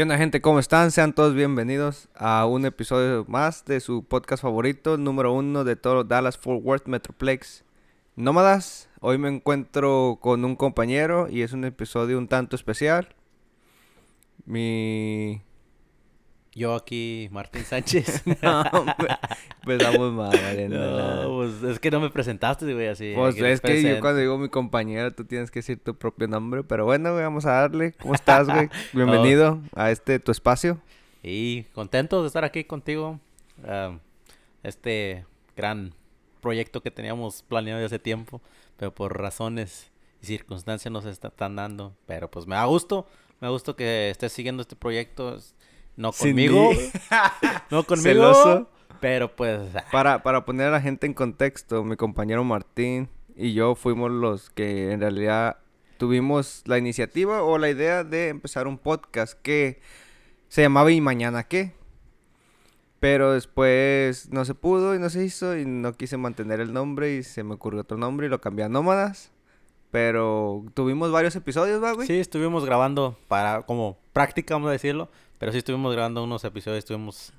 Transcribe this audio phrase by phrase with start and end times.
[0.00, 0.40] ¿Qué onda gente?
[0.40, 0.92] ¿Cómo están?
[0.92, 6.04] Sean todos bienvenidos a un episodio más de su podcast favorito, número uno de todo
[6.04, 7.64] Dallas Fort Worth Metroplex
[8.16, 8.88] Nómadas.
[9.00, 13.14] Hoy me encuentro con un compañero y es un episodio un tanto especial.
[14.46, 15.42] Mi...
[16.60, 18.22] Yo aquí, Martín Sánchez.
[18.42, 18.62] no,
[19.62, 23.14] empezamos mal, valiendo No, pues es que no me presentaste, güey, así.
[23.16, 26.28] Pues que es que yo cuando digo mi compañero, tú tienes que decir tu propio
[26.28, 26.62] nombre.
[26.62, 27.92] Pero bueno, güey, vamos a darle.
[27.92, 28.68] ¿Cómo estás, güey?
[28.92, 30.78] Bienvenido a este tu espacio.
[31.22, 33.18] Y contento de estar aquí contigo.
[34.62, 35.24] este
[35.56, 35.94] gran
[36.42, 38.42] proyecto que teníamos planeado de hace tiempo,
[38.76, 39.90] pero por razones
[40.20, 41.94] y circunstancias no se está- están dando.
[42.04, 43.06] Pero pues me da gusto,
[43.40, 45.38] me da gusto que estés siguiendo este proyecto.
[46.00, 46.70] No conmigo,
[47.70, 48.70] no conmigo, Celoso.
[49.00, 49.60] pero pues
[49.92, 54.48] Para, para poner a la gente en contexto, mi compañero Martín y yo fuimos los
[54.48, 55.58] que en realidad
[55.98, 59.82] tuvimos la iniciativa o la idea de empezar un podcast que
[60.48, 61.74] se llamaba ¿Y mañana qué?
[62.98, 67.14] Pero después no se pudo y no se hizo y no quise mantener el nombre
[67.14, 69.32] y se me ocurrió otro nombre y lo cambié a Nómadas.
[69.90, 72.06] Pero tuvimos varios episodios, ¿va, güey?
[72.06, 75.10] Sí, estuvimos grabando para como práctica, vamos a decirlo,
[75.40, 77.32] pero sí estuvimos grabando unos episodios, tuvimos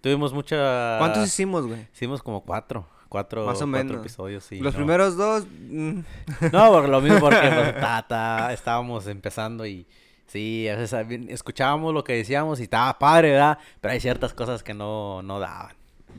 [0.00, 1.86] tuvimos mucha ¿Cuántos hicimos, güey?
[1.92, 3.96] Hicimos como cuatro, cuatro, Más o cuatro menos.
[4.00, 4.60] episodios, sí.
[4.60, 4.78] Los no.
[4.78, 5.44] primeros dos...
[5.68, 5.98] mm,
[6.52, 9.86] No, por lo mismo porque pues, ta- ta, estábamos empezando y
[10.26, 13.58] sí, a veces escuchábamos lo que decíamos y estaba padre, ¿verdad?
[13.80, 15.74] Pero hay ciertas cosas que no, no daban.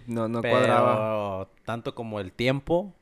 [0.07, 1.47] no, no pero cuadraba.
[1.63, 2.93] tanto como el tiempo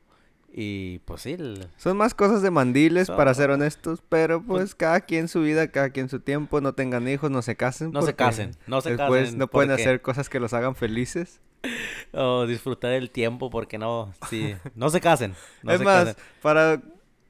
[0.52, 5.00] y pues sí, el- Son más cosas de mandiles, para ser honestos, pero pues cada
[5.02, 7.92] quien su vida, cada quien su tiempo, no tengan hijos, no se casen.
[7.92, 9.38] no se casen, no se Después casen.
[9.38, 11.40] no pueden porque- hacer cosas que los hagan felices.
[12.12, 15.34] O disfrutar el tiempo porque no, sí, no se casen.
[15.62, 16.22] No es se más, casen.
[16.40, 16.80] para,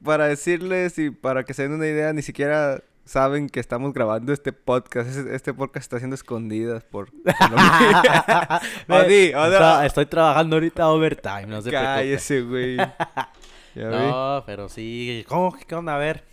[0.04, 4.32] para decirles y para que se den una idea, ni siquiera saben que estamos grabando
[4.32, 5.08] este podcast.
[5.08, 7.10] Este, este podcast está siendo escondidas por...
[7.10, 9.86] por lo- O di, o Está- da.
[9.86, 11.70] estoy trabajando ahorita overtime, no se.
[11.70, 12.76] Cállese, güey.
[13.74, 13.82] Vi.
[13.84, 15.24] No, pero sí.
[15.28, 15.52] ¿Cómo?
[15.66, 15.94] ¿Qué onda?
[15.94, 16.24] A ver.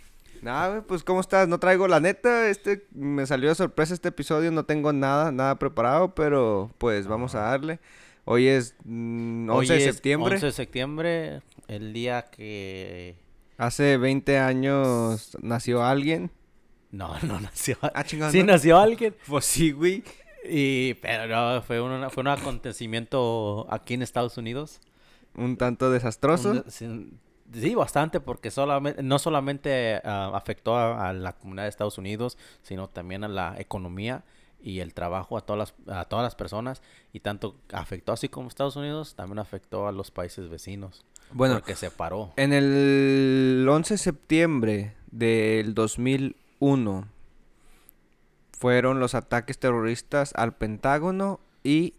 [0.42, 1.48] Nada, pues ¿cómo estás?
[1.48, 5.56] No traigo la neta, este me salió de sorpresa este episodio, no tengo nada, nada
[5.56, 7.80] preparado, pero pues vamos a darle.
[8.26, 10.34] Hoy es mm, 11 Hoy de es septiembre.
[10.36, 13.16] 11 de septiembre, el día que...
[13.58, 16.30] Hace 20 años nació alguien.
[16.96, 17.78] No, no nació.
[17.82, 18.32] Ah, chingada.
[18.32, 18.46] Sí ¿no?
[18.54, 19.16] nació alguien.
[19.28, 20.04] Pues sí, güey.
[20.48, 24.80] Y, pero no, fue, una- fue un acontecimiento aquí en Estados Unidos.
[25.36, 26.52] Un tanto desastroso.
[26.52, 27.10] Un de- sí,
[27.54, 32.38] sí, bastante, porque solamente, no solamente ah, afectó a, a la comunidad de Estados Unidos,
[32.62, 34.24] sino también a la economía
[34.62, 36.82] y el trabajo a todas las, a todas las personas.
[37.12, 41.06] Y tanto afectó así como Estados Unidos, también afectó a los países vecinos.
[41.32, 42.32] Bueno, porque se paró.
[42.38, 46.36] en el 11 de septiembre del 2001
[48.58, 51.94] fueron los ataques terroristas al Pentágono y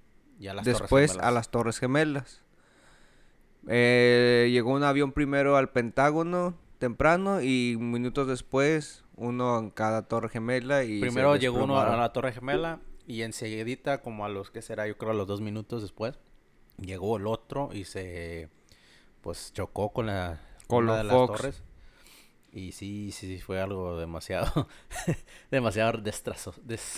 [0.49, 2.43] a después a las Torres Gemelas.
[3.69, 10.29] Eh, llegó un avión primero al Pentágono temprano y minutos después uno en cada Torre
[10.29, 14.63] Gemela y Primero llegó uno a la Torre Gemela y enseguidita, como a los que
[14.63, 16.19] será, yo creo a los dos minutos después,
[16.79, 18.49] llegó el otro y se
[19.23, 21.63] pues chocó con la Con una de las torres.
[22.57, 24.67] Y sí, sí, sí, fue algo demasiado,
[25.51, 26.95] demasiado destrazo, des-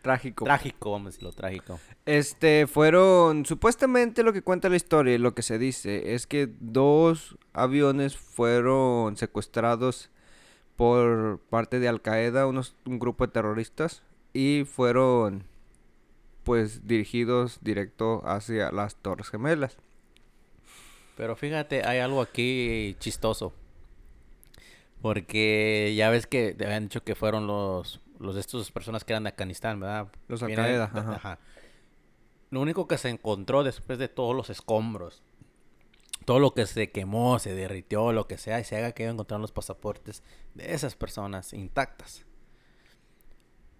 [0.00, 0.46] trágico.
[0.46, 1.78] trágico, vamos a decirlo, trágico.
[2.06, 6.48] Este, fueron, supuestamente lo que cuenta la historia y lo que se dice es que
[6.60, 10.08] dos aviones fueron secuestrados
[10.76, 14.02] por parte de Al Qaeda, unos, un grupo de terroristas,
[14.32, 15.44] y fueron,
[16.42, 19.76] pues, dirigidos directo hacia las Torres Gemelas.
[21.18, 23.52] Pero fíjate, hay algo aquí chistoso.
[25.02, 29.12] Porque ya ves que te habían dicho que fueron los, los de estas personas que
[29.12, 30.08] eran de Afganistán, ¿verdad?
[30.28, 31.38] Los Al ajá.
[32.50, 35.22] Lo único que se encontró después de todos los escombros,
[36.24, 39.42] todo lo que se quemó, se derritió, lo que sea, y se haga que encontraron
[39.42, 40.22] los pasaportes
[40.54, 42.24] de esas personas intactas.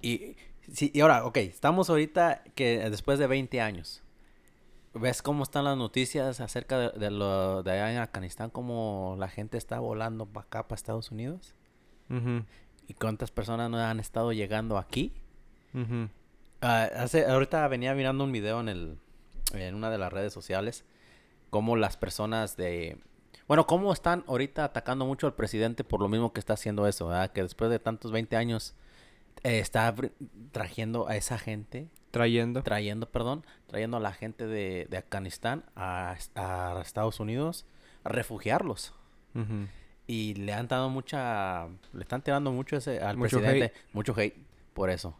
[0.03, 0.37] Y,
[0.73, 4.03] sí, y ahora, ok, estamos ahorita que después de 20 años.
[4.99, 8.51] ¿Ves cómo están las noticias acerca de, de lo de allá en Afganistán?
[8.51, 11.55] Cómo la gente está volando para acá, para Estados Unidos.
[12.89, 15.13] ¿Y cuántas personas no han estado llegando aquí?
[16.61, 18.99] Ah, hace, ahorita venía mirando un video en el
[19.53, 20.85] en una de las redes sociales
[21.51, 22.99] cómo las personas de
[23.47, 27.07] bueno, cómo están ahorita atacando mucho al presidente por lo mismo que está haciendo eso,
[27.07, 27.31] ¿verdad?
[27.31, 28.75] Que después de tantos 20 años
[29.45, 29.95] eh, está
[30.51, 32.63] trayendo a esa gente, Trayendo.
[32.63, 37.67] trayendo, perdón, trayendo a la gente de, de Afganistán a, a Estados Unidos
[38.05, 38.95] a refugiarlos.
[40.07, 44.37] Y le han dado mucha, le están tirando mucho ese, al Mucho presidente, mucho hate
[44.73, 45.17] por eso.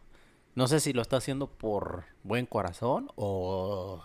[0.55, 4.01] No sé si lo está haciendo por buen corazón o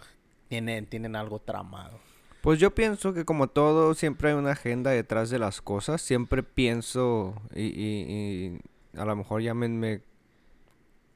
[0.49, 1.99] tienen, tienen algo tramado.
[2.43, 6.03] Pues yo pienso que como todo, siempre hay una agenda detrás de las cosas.
[6.03, 8.59] Siempre pienso y, y-
[8.95, 10.03] y a lo mejor llámenme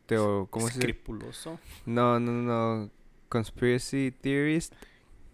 [0.06, 0.90] teo, ¿cómo se dice?
[0.90, 1.58] Escrupuloso.
[1.84, 2.90] No, no, no.
[3.28, 4.74] Conspiracy theorist.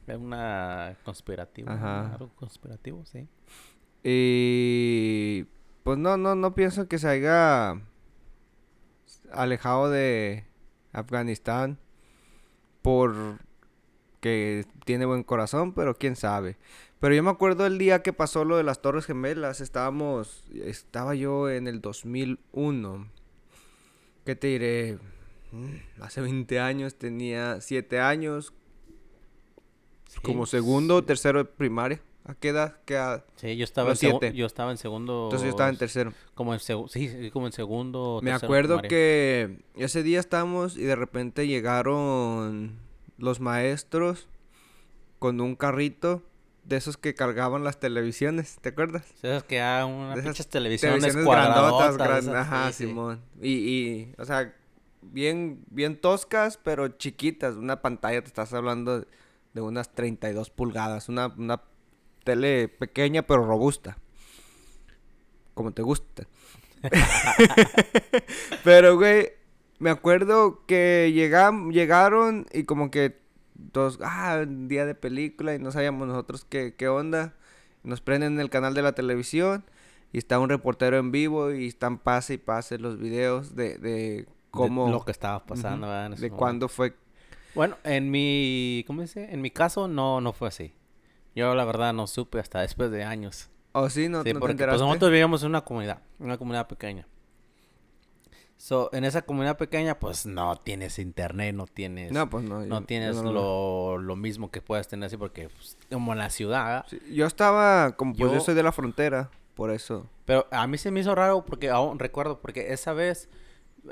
[0.07, 1.73] Es una conspirativa.
[1.73, 2.13] Ajá.
[2.15, 3.29] Algo conspirativo, sí.
[4.03, 5.47] Y
[5.85, 7.81] pues no, no, no pienso que se haya
[9.33, 10.45] alejado de
[10.93, 11.79] Afganistán
[12.83, 13.39] por
[14.21, 16.57] que tiene buen corazón, pero quién sabe.
[17.01, 21.17] Pero yo me acuerdo el día que pasó lo de las Torres Gemelas, estábamos, estaba
[21.17, 23.09] yo en el 2001.
[24.25, 24.99] ¿Qué te diré?
[25.53, 28.53] Mm, Hace 20 años, tenía 7 años,
[30.23, 32.01] como segundo o tercero de primaria.
[32.25, 32.77] ¿A qué edad?
[32.85, 33.25] ¿Qué edad?
[33.35, 34.33] Sí, yo estaba, en siete.
[34.33, 35.25] yo estaba en segundo.
[35.25, 36.13] Entonces yo estaba en tercero.
[36.35, 38.17] Como en sí, como en segundo.
[38.17, 38.89] o Me acuerdo primaria.
[38.89, 42.79] que ese día estábamos y de repente llegaron
[43.19, 44.29] los maestros
[45.19, 46.23] con un carrito
[46.65, 49.05] de esos que cargaban las televisiones, ¿te acuerdas?
[49.21, 51.97] Sí, es que hay unas De esas televisiones, Televisiones cuadradotas.
[51.97, 52.87] grandotas, gran- ajá, sí, sí.
[52.87, 53.21] Simón.
[53.41, 54.55] Y, y, o sea,
[55.03, 57.57] bien, bien toscas, pero chiquitas.
[57.57, 59.05] Una pantalla, te estás hablando
[59.53, 61.09] de unas 32 pulgadas.
[61.09, 61.63] Una, una
[62.25, 63.99] tele pequeña, pero robusta.
[65.55, 66.27] Como te gusta.
[68.65, 69.33] pero, güey,
[69.79, 73.21] me acuerdo que llegam- llegaron y como que
[73.71, 77.35] todos, ah, día de película y no sabíamos nosotros qué, qué onda.
[77.83, 79.65] Nos prenden el canal de la televisión
[80.13, 84.27] y está un reportero en vivo y están pase y pase los videos de, de
[84.51, 84.87] cómo...
[84.87, 86.37] De lo que estaba pasando, ese de momento.
[86.37, 86.95] cuándo fue...
[87.55, 88.83] Bueno, en mi.
[88.87, 89.29] ¿Cómo dice?
[89.31, 90.73] En mi caso, no, no fue así.
[91.35, 93.51] Yo, la verdad, no supe hasta después de años.
[93.73, 94.09] ¿Oh, sí?
[94.09, 97.07] ¿No, sí, no te porque pues, nosotros vivíamos en una comunidad, una comunidad pequeña.
[98.65, 102.13] So, en esa comunidad pequeña, pues no tienes internet, no tienes.
[102.13, 102.61] No, pues no.
[102.63, 106.13] yo- no yo tienes no lo, lo mismo que puedas tener así, porque pues, como
[106.13, 106.85] en la ciudad.
[106.89, 110.09] Sí, yo estaba, como pues yo Yo- soy de la frontera, por eso.
[110.27, 113.29] Pero a mí se me hizo raro porque aún recuerdo, porque esa vez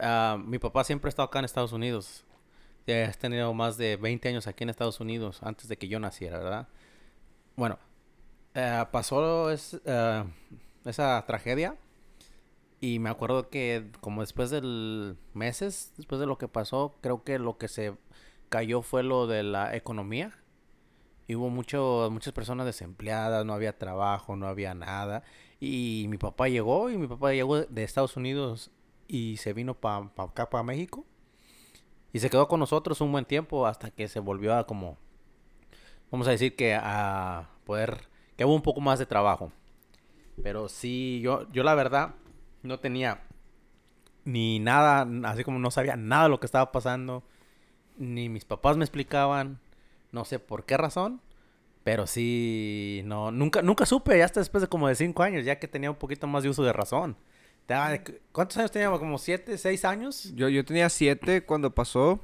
[0.01, 2.25] ah, mi papá siempre ha estado acá en Estados Unidos.
[2.87, 5.99] Ya has tenido más de 20 años aquí en Estados Unidos antes de que yo
[5.99, 6.69] naciera, ¿verdad?
[7.57, 7.77] Bueno,
[8.55, 10.25] eh, pasó es- eh,
[10.85, 11.75] esa tragedia
[12.81, 17.39] y me acuerdo que como después del meses, después de lo que pasó, creo que
[17.39, 17.95] lo que se
[18.49, 20.33] cayó fue lo de la economía.
[21.29, 25.23] Y hubo mucho, muchas personas desempleadas, no había trabajo, no había nada.
[25.61, 28.71] Y mi papá llegó, y mi papá llegó de Estados Unidos
[29.07, 31.05] y se vino para acá, para México.
[32.13, 34.97] Y se quedó con nosotros un buen tiempo hasta que se volvió a como,
[36.11, 39.53] vamos a decir que a poder, que hubo un poco más de trabajo.
[40.43, 42.15] Pero sí, yo, yo la verdad
[42.63, 43.23] no tenía
[44.25, 47.25] ni nada, así como no sabía nada de lo que estaba pasando.
[47.97, 49.61] Ni mis papás me explicaban,
[50.13, 51.21] no sé por qué razón.
[51.85, 55.59] Pero sí, no, nunca, nunca supe, ya hasta después de como de cinco años, ya
[55.59, 57.17] que tenía un poquito más de uso de razón.
[58.33, 58.99] ¿Cuántos años teníamos?
[58.99, 60.33] ¿Como siete, seis años?
[60.35, 62.21] Yo, yo tenía siete cuando pasó.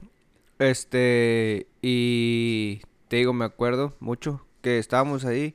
[0.59, 5.55] Este, y te digo, me acuerdo mucho que estábamos ahí.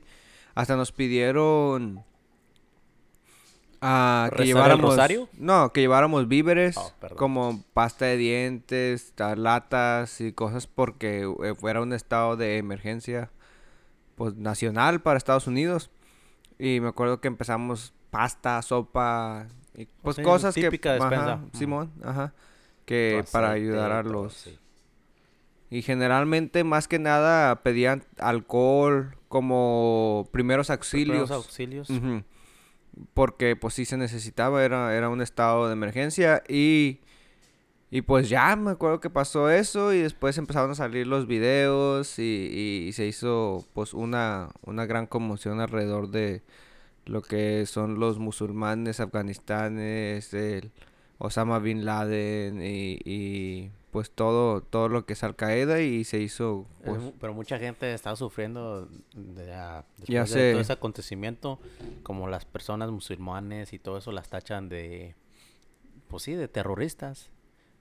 [0.54, 2.04] Hasta nos pidieron
[3.82, 4.90] ah, que ¿Rezar el lleváramos.
[4.90, 5.28] rosario?
[5.34, 11.54] No, que lleváramos víveres Oh, como pasta de dientes, ta- latas y cosas porque eh,
[11.54, 13.30] fuera un estado de emergencia
[14.14, 15.90] pues nacional para Estados Unidos.
[16.58, 21.32] Y me acuerdo que empezamos pasta, sopa y pues Sí, cosas típica que despensa.
[21.34, 21.44] ajá.
[21.54, 22.32] Simón, ajá,
[22.84, 24.58] que para ayudar a los sí.
[25.70, 31.30] y generalmente más que nada pedían alcohol como primeros Primeros auxilios.
[31.30, 31.90] auxilios.
[31.90, 32.22] Ujú.
[33.14, 37.00] Porque pues sí se necesitaba, era, era un estado de emergencia y,
[37.90, 42.18] y pues ya me acuerdo que pasó eso y después empezaron a salir los videos
[42.18, 46.42] y, y se hizo pues una, una gran conmoción alrededor de
[47.04, 50.72] lo que son los musulmanes afganistanes, el
[51.18, 56.18] Osama Bin Laden y, y, pues todo, todo lo que es Al Qaeda y se
[56.18, 59.44] hizo pues pero mucha gente está sufriendo de,
[59.98, 61.60] después Ya de todo ese acontecimiento,
[62.02, 65.14] como las personas musulmanes y todo eso las tachan de,
[66.08, 67.30] pues sí, de terroristas.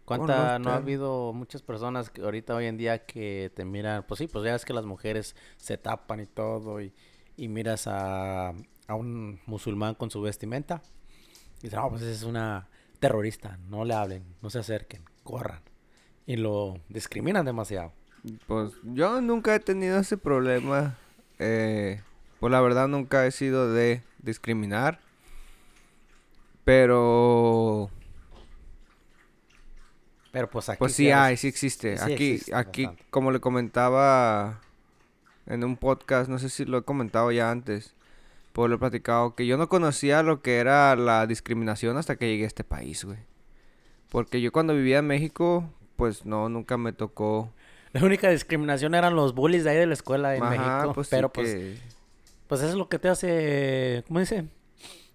[0.03, 4.17] ¿Cuánta no ha habido muchas personas que ahorita hoy en día que te miran, pues
[4.17, 6.93] sí, pues ya es que las mujeres se tapan y todo y,
[7.37, 10.81] y miras a, a un musulmán con su vestimenta
[11.59, 12.67] y dices, no, pues es una
[12.99, 15.70] terrorista, no le hablen, no se acerquen, corran.
[16.25, 17.91] Y lo discriminan demasiado.
[18.47, 20.97] Pues yo nunca he tenido ese problema.
[21.39, 22.01] Eh,
[22.39, 24.99] pues la verdad nunca he sido de discriminar.
[26.63, 27.89] Pero...
[30.31, 31.97] Pero pues aquí Pues sí hay- hay, sí existe.
[31.97, 33.05] sí aquí, existe aquí, bastante.
[33.09, 34.61] como le comentaba
[35.45, 37.95] en un podcast, no sé si lo he comentado ya antes,
[38.53, 42.27] pues lo he platicado, que yo no conocía lo que era la discriminación hasta que
[42.29, 43.17] llegué a este país, güey.
[44.09, 45.69] Porque yo cuando vivía en México,
[46.01, 47.49] pues no, nunca me tocó.
[47.93, 50.93] La única discriminación eran los bullies de ahí de la escuela en Ajá, México.
[50.93, 51.75] pues sí pero pues, que
[52.47, 54.45] pues eso es lo que te hace, ¿cómo dice?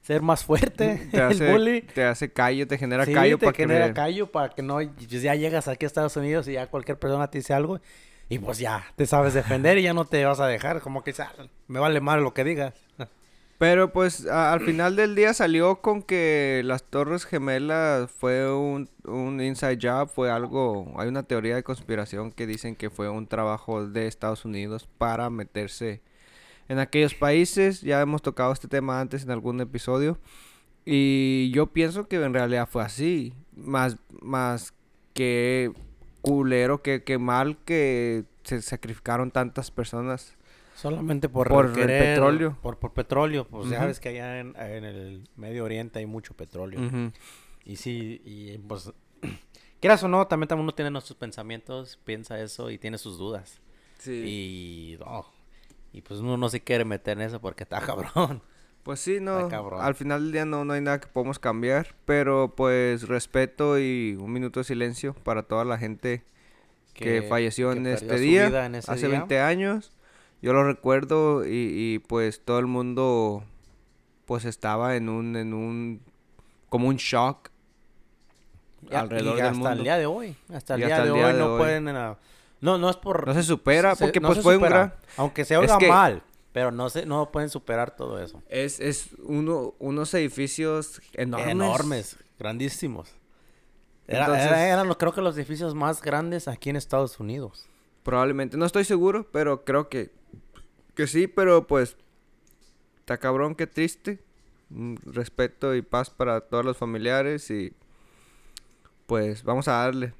[0.03, 1.81] Ser más fuerte, te el hace, bully.
[1.83, 4.63] te hace callo, te genera sí, callo te para que genera me- callo para que
[4.63, 7.81] no, pues ya llegas aquí a Estados Unidos y ya cualquier persona te dice algo
[8.29, 11.13] y pues ya te sabes defender y ya no te vas a dejar, como que
[11.19, 11.33] "Ah,
[11.67, 12.75] me vale mal lo que digas.
[13.59, 19.41] Pero pues al final del día salió con que las Torres Gemelas fue un, un
[19.41, 23.87] inside job, fue algo, hay una teoría de conspiración que dicen que fue un trabajo
[23.87, 26.03] de Estados Unidos para meterse
[26.69, 30.19] en aquellos países, ya hemos tocado este tema antes en algún episodio.
[30.85, 34.75] Y yo pienso que en realidad fue así, más, más
[35.15, 35.73] que
[36.23, 40.36] culero, que, que mal que se sacrificaron tantas personas.
[40.77, 42.57] Solamente por, Por el petróleo.
[42.61, 43.87] Por, por petróleo, pues ya Ujú.
[43.87, 46.79] ves que allá en, en el Medio Oriente hay mucho petróleo.
[47.65, 48.93] Y sí, y pues,
[49.81, 53.61] quieras o no, también, uno tiene nuestros pensamientos, piensa eso y tiene sus dudas.
[54.07, 55.27] Y, no,
[55.93, 58.43] y pues uno no se quiere meter en eso porque está cabrón.
[58.83, 59.49] Pues sí, no.
[59.49, 59.81] cabrón.
[59.81, 61.97] Al final del día no, no hay nada que podamos cambiar.
[62.05, 66.23] Pero pues respeto y un minuto de silencio para toda la gente
[66.95, 68.67] que, falleció que en este día.
[68.67, 69.09] en hace día.
[69.09, 69.96] 20 años.
[70.43, 73.43] Yo lo recuerdo y, y, pues todo el mundo
[74.27, 76.01] pues estaba en un, en un,
[76.69, 77.51] como un shock
[78.91, 79.73] alrededor y del hasta mundo.
[79.73, 80.37] el día de hoy.
[80.53, 81.59] Hasta el día hasta de el día hoy no hoy.
[81.59, 81.89] pueden...
[81.89, 82.15] eh,
[82.61, 83.27] no, no es por...
[83.27, 84.77] No se supera se- porque no pues fue un supera.
[84.79, 84.95] gran...
[85.17, 88.43] Aunque se Es oiga que- mal, pero no se no pueden superar todo eso.
[88.49, 91.49] Es, es uno, unos edificios enormes.
[91.51, 93.11] Enormes, grandísimos.
[94.09, 97.67] Era- Entonces- era- eran los- creo que los edificios más grandes aquí en Estados Unidos.
[98.03, 100.13] Probablemente, no estoy seguro, pero creo que,
[100.97, 101.97] que sí, pero pues,
[102.99, 104.19] está cabrón, qué triste.
[104.71, 107.73] Mm, Respeto y paz para todos los familiares y
[109.07, 110.13] pues vamos a darle.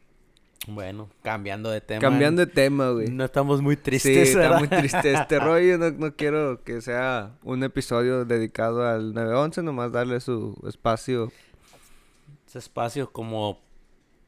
[0.69, 2.01] Bueno, cambiando de tema.
[2.01, 3.09] Cambiando de tema, güey.
[3.09, 4.59] No estamos muy sí, tristes, está ¿verdad?
[4.59, 5.79] muy triste este rollo.
[5.79, 11.33] No, no quiero que sea un episodio dedicado al 911, nomás darle su espacio
[12.47, 13.65] Ese espacio como...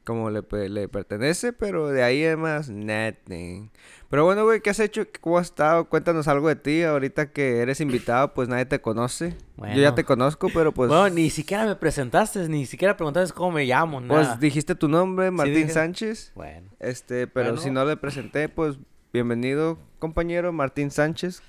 [0.09, 3.69] como le, le pertenece, pero de ahí además, nothing.
[4.09, 5.03] Pero bueno, güey, ¿qué has hecho?
[5.21, 5.85] ¿Cómo has estado?
[5.87, 6.81] Cuéntanos algo de ti.
[6.81, 9.37] Ahorita que eres invitado, pues nadie te conoce.
[9.57, 9.93] Yo ya Bueno.
[9.95, 10.89] te conozco, pero pues...
[10.89, 14.13] bueno, ni siquiera me presentaste, ni siquiera preguntaste cómo me llamo, nada.
[14.31, 15.69] pues dijiste tu nombre, Martín dije.
[15.69, 16.31] Sánchez.
[16.35, 17.61] Bueno, Este, pero Bueno.
[17.61, 18.77] si no le presenté, pues
[19.13, 21.41] bienvenido, compañero Martín Sánchez.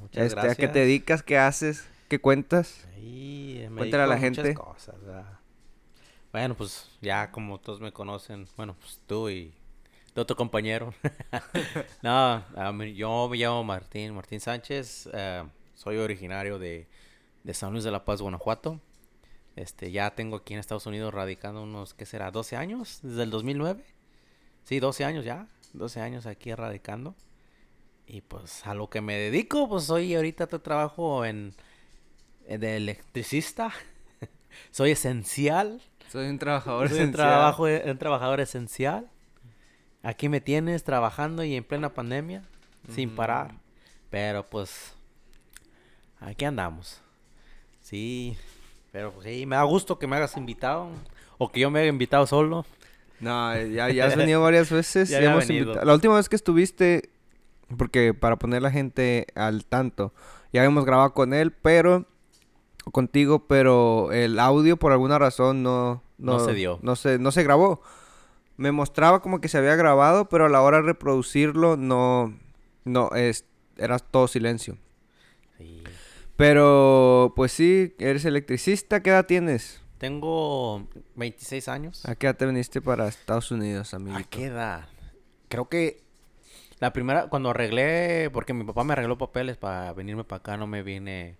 [0.00, 0.52] muchas este, gracias.
[0.52, 1.22] ¿a qué te dedicas?
[1.22, 1.86] ¿Qué haces?
[2.08, 2.86] ¿Qué cuentas?
[3.00, 4.54] Me Cuéntale a la dedico muchas gente.
[4.54, 5.24] cosas, ¿verdad?
[6.34, 9.54] Bueno, pues ya como todos me conocen, bueno, pues tú y
[10.16, 10.92] de otro compañero.
[12.02, 12.44] no,
[12.92, 15.44] yo me llamo Martín, Martín Sánchez, eh,
[15.76, 16.88] soy originario de,
[17.44, 18.80] de San Luis de la Paz, Guanajuato.
[19.54, 22.32] Este, ya tengo aquí en Estados Unidos radicando unos, ¿qué será?
[22.32, 22.98] ¿12 años?
[23.02, 23.84] ¿Desde el 2009?
[24.64, 27.14] Sí, 12 años ya, 12 años aquí radicando.
[28.08, 31.54] Y pues a lo que me dedico, pues soy ahorita trabajo en,
[32.48, 33.72] en de electricista.
[34.72, 35.80] soy esencial.
[36.10, 39.08] Soy un trabajador Soy un, trabajo, un trabajador esencial.
[40.02, 42.42] Aquí me tienes trabajando y en plena pandemia,
[42.88, 43.54] sin parar.
[44.10, 44.94] Pero pues,
[46.20, 47.00] aquí andamos.
[47.80, 48.36] Sí,
[48.92, 50.88] pero pues, sí, me da gusto que me hagas invitado.
[51.38, 52.64] O que yo me haya invitado solo.
[53.20, 55.08] No, ya, ya has venido varias veces.
[55.10, 57.10] Ya hemos invitado- La última vez que estuviste,
[57.76, 60.12] porque para poner la gente al tanto,
[60.52, 62.06] ya habíamos grabado con él, pero
[62.92, 66.78] contigo, pero el audio por alguna razón no No se dio.
[66.82, 67.82] No se, no se grabó.
[68.56, 72.34] Me mostraba como que se había grabado, pero a la hora de reproducirlo no,
[72.84, 74.76] no es, era todo silencio.
[75.58, 75.82] Sí.
[76.36, 79.02] Pero, pues sí, eres electricista.
[79.02, 79.80] ¿Qué edad tienes?
[79.98, 80.86] Tengo
[81.16, 82.06] 26 años.
[82.06, 84.16] ¿A qué edad te viniste para Estados Unidos, amigo?
[84.16, 84.88] ¿A qué edad?
[85.48, 86.02] Creo que
[86.80, 90.66] la primera, cuando arreglé, porque mi papá me arregló papeles para venirme para acá, no
[90.66, 91.36] me vine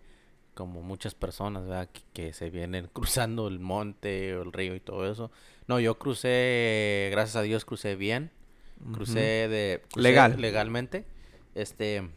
[0.55, 1.89] como muchas personas, ¿verdad?
[1.93, 5.31] Que, que se vienen cruzando el monte o el río y todo eso.
[5.67, 8.31] No, yo crucé, gracias a Dios crucé bien.
[8.93, 9.83] Crucé de...
[9.91, 10.41] crucé Legal.
[10.41, 11.07] Legalmente.
[11.55, 12.09] Este,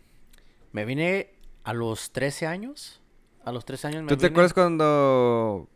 [0.72, 3.02] me vine a los 13 años.
[3.46, 5.70] A los 13 años me ¿Tú te acuerdas cuando,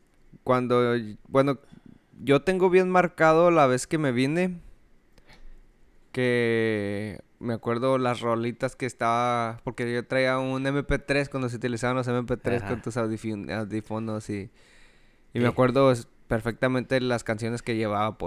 [0.44, 1.60] cuando, bueno,
[2.22, 4.60] yo tengo bien marcado la vez que me vine,
[6.12, 11.98] que me acuerdo las rolitas que estaba, porque yo traía un MP3 cuando se utilizaban
[11.98, 12.68] los MP3 Ajá.
[12.68, 14.52] con tus audífon- audífonos y,
[15.34, 15.92] y me acuerdo
[16.28, 18.18] perfectamente las canciones que llevaba,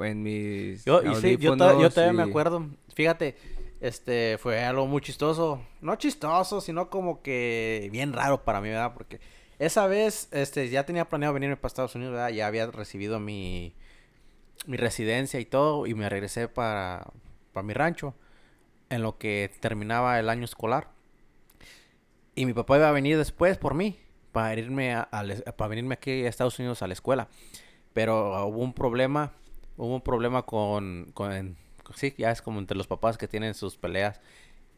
[0.00, 2.66] en mis Yo, y sí, yo, to- yo audífonos todavía me acuerdo.
[2.94, 3.36] Fíjate,
[3.80, 5.62] este fue algo muy chistoso.
[5.80, 8.92] No chistoso, sino como que bien raro para mí, ¿verdad?
[8.92, 9.20] Porque
[9.60, 12.30] esa vez este, ya tenía planeado venirme para Estados Unidos, ¿verdad?
[12.30, 13.74] Ya había recibido mi,
[14.66, 17.06] mi residencia y todo, y me regresé para,
[17.52, 18.14] para mi rancho
[18.90, 20.88] en lo que terminaba el año escolar.
[22.34, 23.98] Y mi papá iba a venir después por mí,
[24.32, 27.28] para irme, a, a la es- para venirme aquí a Estados Unidos a la escuela.
[27.92, 29.32] Pero ah, hubo un problema,
[29.76, 31.56] hubo un problema con, con,
[31.94, 34.20] sí, ya es como entre los papás que tienen sus peleas.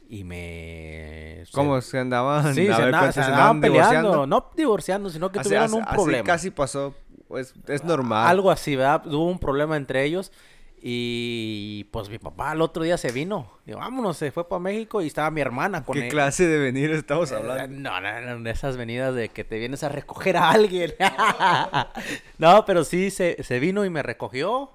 [0.09, 1.45] Y me...
[1.53, 2.53] ¿Cómo se andaban?
[2.55, 3.89] Sí, se, andaba- se andaban andaban peleando.
[3.91, 4.27] divorciando?
[4.27, 6.25] No divorciando, sino que Así- tuvieron así- un así problema.
[6.25, 6.95] casi pasó.
[7.29, 8.27] Pues es normal.
[8.27, 9.07] Algo así, ¿verdad?
[9.07, 10.33] Hubo un problema entre ellos.
[10.83, 13.51] Y pues mi papá el otro día se vino.
[13.67, 16.09] Digo, vámonos, se fue para México y estaba mi hermana con ¿Qué él.
[16.09, 17.69] clase de venir estamos Eh, hablando?
[17.69, 20.95] No, no, no, esas venidas de que te vienes a recoger a alguien.
[22.39, 24.71] no, pero sí, se, se vino y me recogió.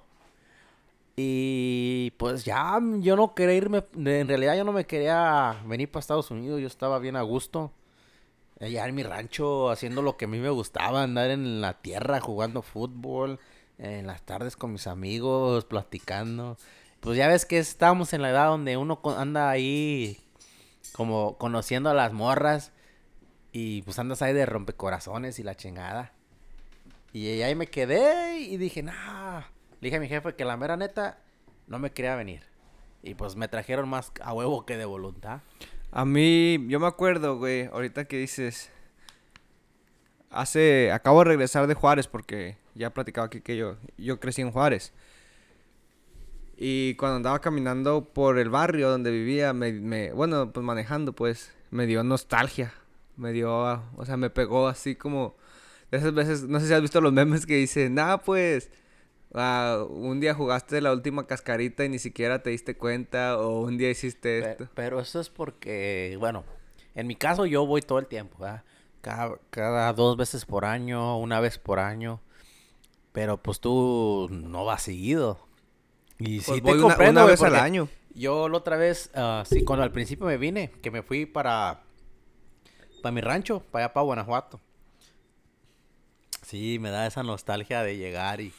[1.18, 6.00] Y pues ya, yo no quería irme, en realidad yo no me quería venir para
[6.00, 7.72] Estados Unidos, yo estaba bien a gusto.
[8.60, 12.20] Allá en mi rancho, haciendo lo que a mí me gustaba, andar en la tierra
[12.20, 13.38] jugando fútbol,
[13.78, 16.56] en las tardes con mis amigos, platicando.
[17.00, 20.18] Pues ya ves que estábamos en la edad donde uno anda ahí
[20.92, 22.72] como conociendo a las morras
[23.52, 26.12] y pues andas ahí de rompecorazones y la chingada.
[27.12, 29.42] Y ahí me quedé y dije, nah.
[29.80, 31.18] Le dije a mi jefe que la mera neta
[31.66, 32.42] no me quería venir.
[33.02, 35.40] Y pues me trajeron más a huevo que de voluntad.
[35.92, 38.70] A mí, yo me acuerdo, güey, ahorita que dices,
[40.30, 44.50] hace, acabo de regresar de Juárez porque ya platicaba aquí que yo, yo crecí en
[44.52, 44.92] Juárez.
[46.56, 51.52] Y cuando andaba caminando por el barrio donde vivía, me, me- bueno, pues manejando, pues,
[51.70, 52.72] me dio nostalgia.
[53.16, 53.52] Me dio,
[53.96, 55.36] o sea, me pegó así como,
[55.90, 58.70] de esas veces, no sé si has visto los memes que dicen, nah, pues,
[59.34, 63.78] ah, un día jugaste la última cascarita y ni siquiera te diste cuenta, o un
[63.78, 64.68] día hiciste esto.
[64.74, 66.44] Pero, eso es porque, bueno,
[66.94, 68.64] en mi caso yo voy todo el tiempo, ¿verdad?
[69.00, 72.20] Cada, cada dos veces por año, una vez por año.
[73.16, 75.38] Pero pues tú no vas seguido.
[76.18, 77.88] Y sí Pues te voy una- comprendo, una vez al año.
[78.14, 81.80] Yo la otra vez, ah, sí, cuando al principio me vine, que me fui para,
[83.02, 84.60] para mi rancho, para allá, para Guanajuato.
[86.42, 88.52] Sí, me da esa nostalgia de llegar y...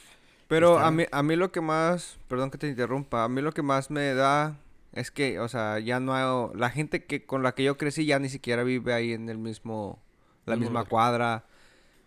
[0.48, 3.52] Pero a mí, a mí lo que más, perdón que te interrumpa, a mí lo
[3.52, 4.56] que más me da
[4.92, 8.06] es que, o sea, ya no hay, la gente que con la que yo crecí
[8.06, 10.00] ya ni siquiera vive ahí en el mismo,
[10.46, 11.44] la misma cuadra,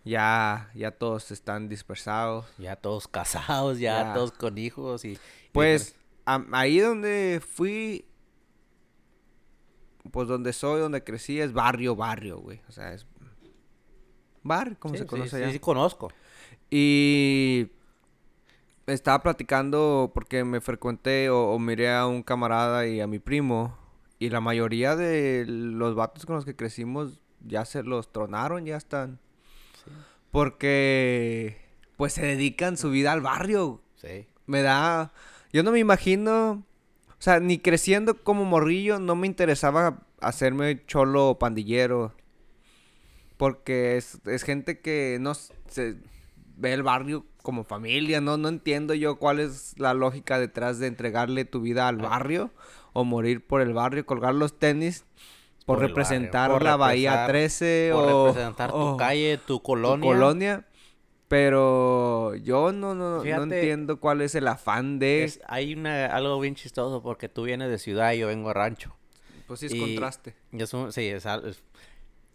[0.04, 2.46] ya, ya todos están dispersados.
[2.58, 4.14] Ya todos casados, ya, Ya.
[4.14, 5.18] todos con hijos y...
[5.52, 5.94] Pues
[6.26, 8.06] a- ahí donde fui,
[10.10, 13.06] pues donde soy, donde crecí es barrio, barrio, güey, o sea, es
[14.42, 15.52] bar, como Sí, se sí, conoce sí, allá.
[15.52, 16.10] sí conozco.
[16.70, 17.68] Y
[18.86, 23.76] estaba platicando porque me frecuenté o, o miré a un camarada y a mi primo.
[24.18, 28.76] Y la mayoría de los vatos con los que crecimos ya se los tronaron, ya
[28.76, 29.20] están.
[30.32, 31.58] Porque
[31.96, 33.80] pues se dedican su vida al barrio.
[33.94, 34.26] Sí.
[34.46, 35.12] Me da...
[35.52, 36.64] Yo no me imagino...
[37.10, 42.12] O sea, ni creciendo como morrillo no me interesaba hacerme cholo o pandillero.
[43.36, 45.96] Porque es, es gente que no se
[46.56, 48.36] ve el barrio como familia, ¿no?
[48.38, 52.50] No entiendo yo cuál es la lógica detrás de entregarle tu vida al barrio
[52.92, 55.04] o morir por el barrio, colgar los tenis
[55.64, 59.38] por, Por el barrio, representar por la Bahía representar- 13 Por o representar tu calle,
[59.38, 60.06] tu tu colonia.
[60.06, 60.64] colonia.
[61.28, 65.24] Pero yo no, no, entiendo cuál es el afán de...
[65.24, 68.54] Es- hay una, algo bien chistoso porque tú vienes de ciudad y yo vengo de
[68.54, 68.94] rancho.
[69.46, 70.34] Pues sí es y- contraste.
[70.52, 71.62] Y es un- sí, es, es-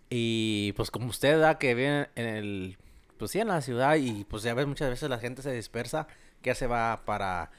[0.10, 2.78] y pues como usted da que viene en el,
[3.20, 6.08] pues sí, en la ciudad y pues ya ves muchas veces la gente se dispersa,
[6.42, 7.52] que se va para,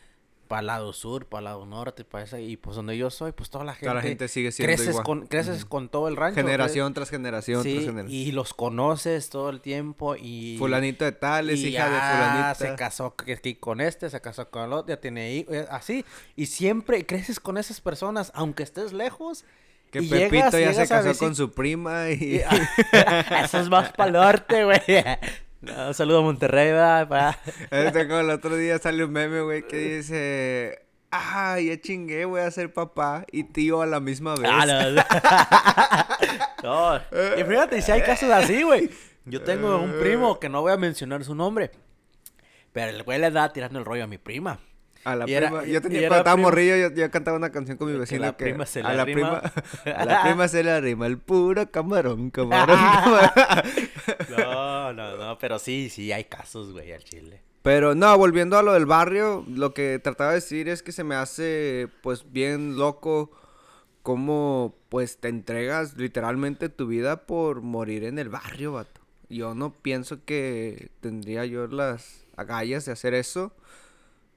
[0.48, 3.32] para el lado sur, para el lado norte, para esa, y pues donde yo soy,
[3.32, 5.04] pues toda la gente, Toda la gente sigue siendo creces igual.
[5.04, 6.36] con, creces con todo el rancho.
[6.36, 8.18] Generación tras generación Sí, tras generación.
[8.18, 10.56] y los conoces todo el tiempo y...
[10.58, 12.54] Fulanito de tal es hija de ya fulanita.
[12.54, 13.14] se casó
[13.60, 16.04] con este, se casó con el otro, ya tiene hijos, así.
[16.34, 19.44] Y siempre creces con esas personas, aunque estés lejos.
[19.90, 22.36] Que y Pepito llegas- ya se llegas casó con su prima y...
[22.36, 22.42] y-
[23.44, 24.80] Eso es más para el norte, güey.
[25.60, 27.36] No, un saludo a Monterrey, ¿verdad?
[27.70, 30.84] Este, como el otro día salió un meme, güey, que dice...
[31.10, 34.50] Ah, ya chingué, voy a ser papá y tío a la misma vez.
[34.52, 35.02] Ah, no.
[36.62, 36.96] No,
[37.38, 38.90] Y fíjate, si hay casos así, güey.
[39.24, 41.70] Yo tengo un primo que no voy a mencionar su nombre.
[42.72, 44.58] Pero el güey le da tirando el rollo a mi prima.
[45.04, 45.64] A la Y prima.
[45.64, 46.48] yo tenía, cuando estaba primo.
[46.48, 48.44] morrillo, yo, yo cantaba una canción con mi Que vecino la que...
[48.44, 49.42] prima se le a la prima...
[49.84, 53.62] a la prima se le arrima el puro camarón, camarón, camarón.
[54.28, 57.42] No, no, no, pero sí, sí hay casos, güey, al chile.
[57.62, 61.04] Pero no, volviendo a lo del barrio, lo que trataba de decir es que se
[61.04, 63.30] me hace pues bien loco
[64.02, 69.00] cómo pues te entregas literalmente tu vida por morir en el barrio, vato.
[69.28, 73.52] Yo no pienso que tendría yo las agallas de hacer eso.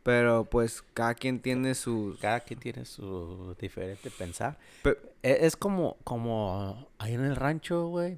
[0.03, 2.19] Pero pues cada quien tiene sus...
[2.19, 4.57] Cada quien tiene su diferente pensar.
[4.81, 8.17] Pe- E- Es como, como ahí en el rancho, güey.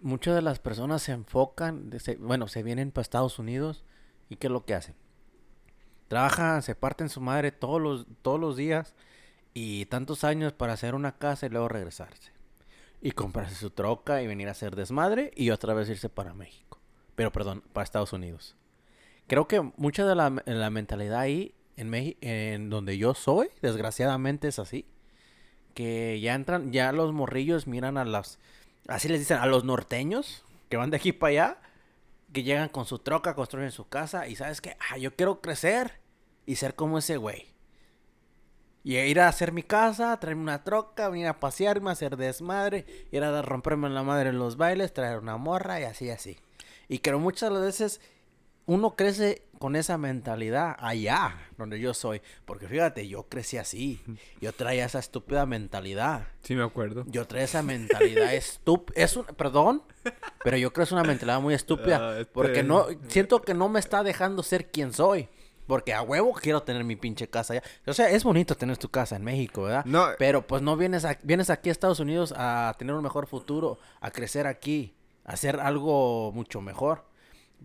[0.00, 3.84] Muchas de las personas se enfocan, se- bueno, se vienen para Estados Unidos
[4.28, 4.94] y ¿qué es lo que hacen?
[6.08, 8.94] Trabajan, se parten su madre todos los, todos los días
[9.54, 12.32] y tantos años para hacer una casa y luego regresarse.
[13.00, 16.78] Y comprarse su troca y venir a hacer desmadre y otra vez irse para México.
[17.14, 18.56] Pero perdón, para Estados Unidos.
[19.26, 24.48] Creo que mucha de la, la mentalidad ahí, en, Meji- en donde yo soy, desgraciadamente
[24.48, 24.86] es así
[25.74, 28.38] que ya entran, ya los morrillos miran a las,
[28.86, 31.58] así les dicen, a los norteños, que van de aquí para allá,
[32.32, 36.00] que llegan con su troca, construyen su casa, y sabes que, ah, yo quiero crecer
[36.46, 37.48] y ser como ese güey.
[38.84, 43.24] Y ir a hacer mi casa, traerme una troca, venir a pasearme, hacer desmadre, ir
[43.24, 46.38] a romperme en la madre en los bailes, traer una morra y así, así.
[46.86, 48.00] Y creo muchas veces
[48.66, 52.20] uno crece con esa mentalidad allá, donde yo soy.
[52.44, 54.02] Porque fíjate, yo crecí así.
[54.40, 56.26] Yo traía esa estúpida mentalidad.
[56.42, 57.04] Sí, me acuerdo.
[57.06, 59.00] Yo traía esa mentalidad estúpida.
[59.02, 59.82] Es un, perdón,
[60.42, 61.98] pero yo creo que es una mentalidad muy estúpida.
[62.00, 65.28] Ah, este- Porque no, siento que no me está dejando ser quien soy.
[65.66, 67.62] Porque a huevo quiero tener mi pinche casa allá.
[67.86, 69.86] O sea, es bonito tener tu casa en México, ¿verdad?
[69.86, 70.08] No.
[70.18, 73.78] Pero pues no vienes, a- vienes aquí a Estados Unidos a tener un mejor futuro,
[74.02, 77.06] a crecer aquí, a hacer algo mucho mejor.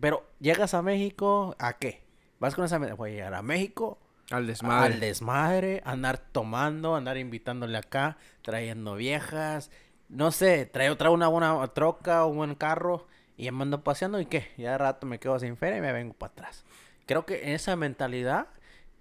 [0.00, 2.02] Pero llegas a México, ¿a qué?
[2.38, 2.78] Vas con esa...
[2.78, 3.98] Voy a llegar a México
[4.30, 4.94] Al desmadre.
[4.94, 9.70] al desmadre, andar tomando, andar invitándole acá, trayendo viejas,
[10.08, 14.26] no sé, traigo, traigo una buena troca, un buen carro y me ando paseando y
[14.26, 16.64] qué, ya de rato me quedo sin feria y me vengo para atrás.
[17.06, 18.48] Creo que esa mentalidad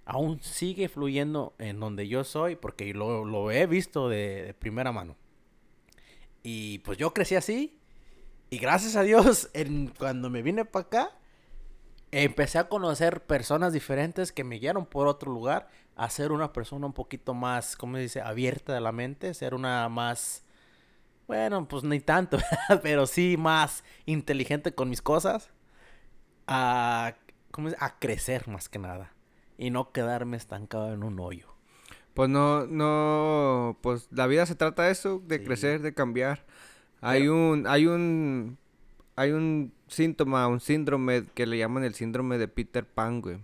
[0.05, 4.91] aún sigue fluyendo en donde yo soy porque lo, lo he visto de, de primera
[4.91, 5.15] mano.
[6.43, 7.78] Y pues yo crecí así
[8.49, 11.11] y gracias a Dios en, cuando me vine para acá
[12.11, 16.85] empecé a conocer personas diferentes que me guiaron por otro lugar a ser una persona
[16.87, 18.21] un poquito más, ¿cómo se dice?
[18.21, 20.43] Abierta de la mente, ser una más,
[21.27, 22.37] bueno, pues ni tanto,
[22.69, 22.81] ¿verdad?
[22.81, 25.51] pero sí más inteligente con mis cosas,
[26.47, 27.13] a,
[27.51, 29.13] ¿cómo a crecer más que nada
[29.57, 31.53] y no quedarme estancado en un hoyo.
[32.13, 35.43] Pues no, no, pues la vida se trata de eso, de Sí.
[35.43, 36.45] crecer, de cambiar.
[37.01, 38.57] Hay un, hay un,
[39.15, 43.37] hay un síntoma, un síndrome que le llaman el síndrome de Peter Pan, güey.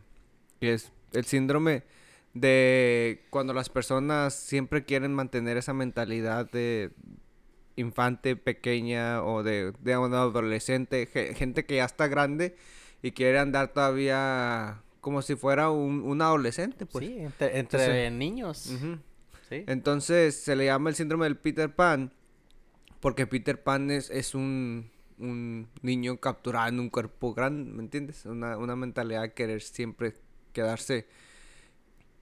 [0.59, 1.83] Que es el síndrome
[2.33, 6.91] de cuando las personas siempre quieren mantener esa mentalidad de
[7.77, 12.55] infante pequeña o de, de un adolescente, ge- gente que ya está grande
[13.01, 17.05] y quiere andar todavía como si fuera un, un adolescente, pues.
[17.05, 18.57] sí, entre, entre Entonces- niños.
[19.49, 19.63] Sí.
[19.67, 22.11] Entonces se le llama el síndrome del Peter Pan
[23.05, 24.89] porque Peter Pan es, es un,
[25.19, 28.25] un niño capturado en un cuerpo grande, ¿me entiendes?
[28.25, 30.15] Una, una mentalidad de querer siempre
[30.53, 31.05] quedarse.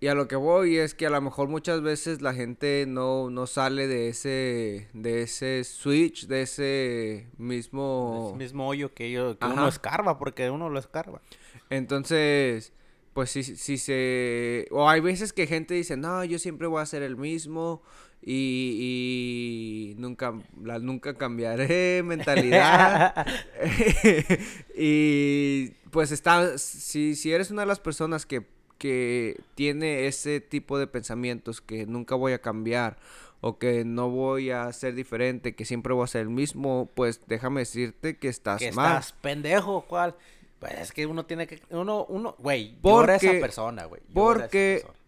[0.01, 3.29] Y a lo que voy es que a lo mejor muchas veces la gente no,
[3.29, 8.25] no sale de ese, de ese switch, de ese mismo...
[8.31, 11.21] Ese mismo hoyo que, yo, que uno escarba, porque uno lo escarba.
[11.69, 12.73] Entonces,
[13.13, 14.67] pues si, si se...
[14.69, 17.81] O hay veces que gente dice, no, yo siempre voy a ser el mismo
[18.25, 20.33] y, y nunca,
[20.63, 23.25] la, nunca cambiaré mentalidad.
[24.75, 28.45] y pues está, si, si eres una de las personas que,
[28.77, 32.97] que tiene ese tipo de pensamientos, que nunca voy a cambiar
[33.41, 37.21] o que no voy a ser diferente, que siempre voy a ser el mismo, pues
[37.27, 38.93] déjame decirte que estás que mal.
[38.93, 40.15] estás pendejo, ¿cuál?
[40.59, 44.01] Pues es que uno tiene que, uno, uno, güey, a esa Porque- persona, güey.
[44.01, 45.02] esa porque persona.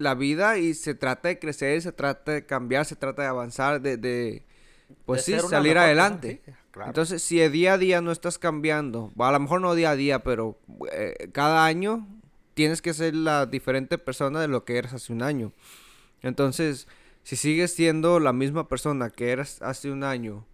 [0.00, 3.82] La vida y se trata de crecer, se trata de cambiar, se trata de avanzar,
[3.82, 4.44] de, de
[5.04, 6.40] pues De sí, salir adelante.
[6.70, 6.90] claro.
[6.90, 9.96] Entonces, si de día a día no estás cambiando, a lo mejor no día a
[9.96, 10.58] día, pero
[10.92, 12.08] eh, cada año
[12.54, 15.52] tienes que ser la diferente persona de lo que eras hace un año.
[16.22, 16.88] Entonces,
[17.22, 20.46] si sigues siendo la misma persona que eras hace un año,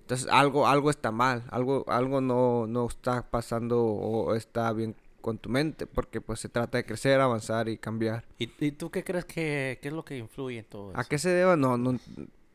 [0.00, 5.38] entonces algo, algo está mal, algo, algo no, no está pasando o está bien con
[5.38, 8.24] tu mente, porque pues se trata de crecer, avanzar y cambiar.
[8.38, 11.08] ¿Y, y tú qué crees que qué es lo que influye en todo ¿A eso?
[11.08, 11.56] qué se deba?
[11.56, 11.98] No, no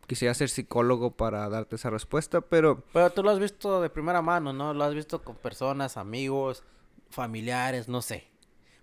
[0.08, 4.22] quisiera ser psicólogo para darte esa respuesta, pero Pero tú lo has visto de primera
[4.22, 4.74] mano, ¿no?
[4.74, 6.64] Lo has visto con personas, amigos,
[7.10, 8.28] familiares, no sé.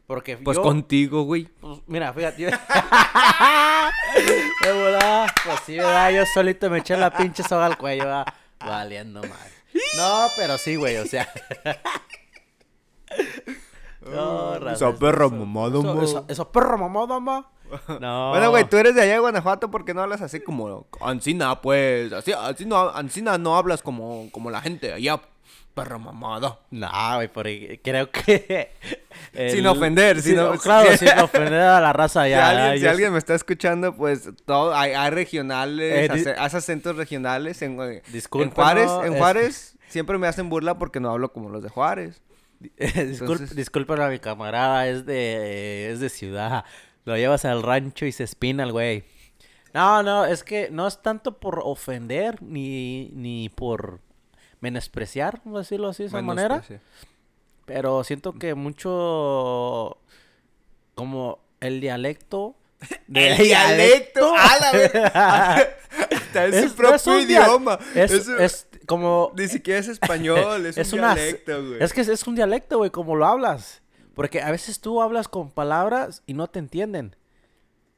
[0.06, 1.44] Porque pues yo, contigo, güey.
[1.60, 2.42] pues, mira, fíjate.
[2.42, 2.50] Yo...
[4.64, 6.10] de volada, pues sí, ¿verdad?
[6.10, 8.26] Yo solito me eché la pinche soga al cuello, ¿verdad?
[8.58, 9.50] Valiendo mal.
[9.96, 11.28] No, pero sí, güey, o sea.
[14.10, 16.02] No, raza, Esa eso- perra mamada, eso- ma.
[16.04, 17.48] Esa, esa perra mamada, ma.
[18.00, 18.30] No.
[18.30, 22.12] Bueno, güey, tú eres de allá de Guanajuato porque no hablas así como Ancina, pues.
[22.12, 25.20] Así, así no, Ancina no hablas como, como la gente de allá.
[25.74, 26.58] Perra mamada.
[26.70, 28.72] No, güey, porque creo que...
[29.50, 32.90] Sin ofender, sin sin o- Claro, sin ofender a la raza Si, alguien, si yo-
[32.90, 37.62] alguien me está escuchando, pues todo, hay, hay regionales, Eh, di- acentos regionales.
[37.62, 41.62] En, en Juárez, en es- Juárez siempre me hacen burla porque no hablo como los
[41.62, 42.20] de Juárez.
[42.76, 46.64] Entonces- disculpen a mi camarada, es de, es de ciudad.
[47.04, 49.04] Lo llevas al rancho y se espina el güey.
[49.74, 54.00] No, no, es que no es tanto por ofender ni, ni por
[54.60, 56.62] menospreciar, vamos a decirlo así de esa manera.
[57.64, 59.98] Pero siento que mucho
[60.94, 62.54] como el dialecto.
[63.14, 65.68] El dialecto, a la verga.
[66.10, 67.78] Está en Es- su no propio es idioma.
[67.94, 71.82] Es como Ni siquiera es español, es, un una- dialecto, güey.
[71.82, 73.82] Es que es un dialecto, güey, como lo hablas.
[74.14, 77.16] Porque a veces tú hablas con palabras y no te entienden.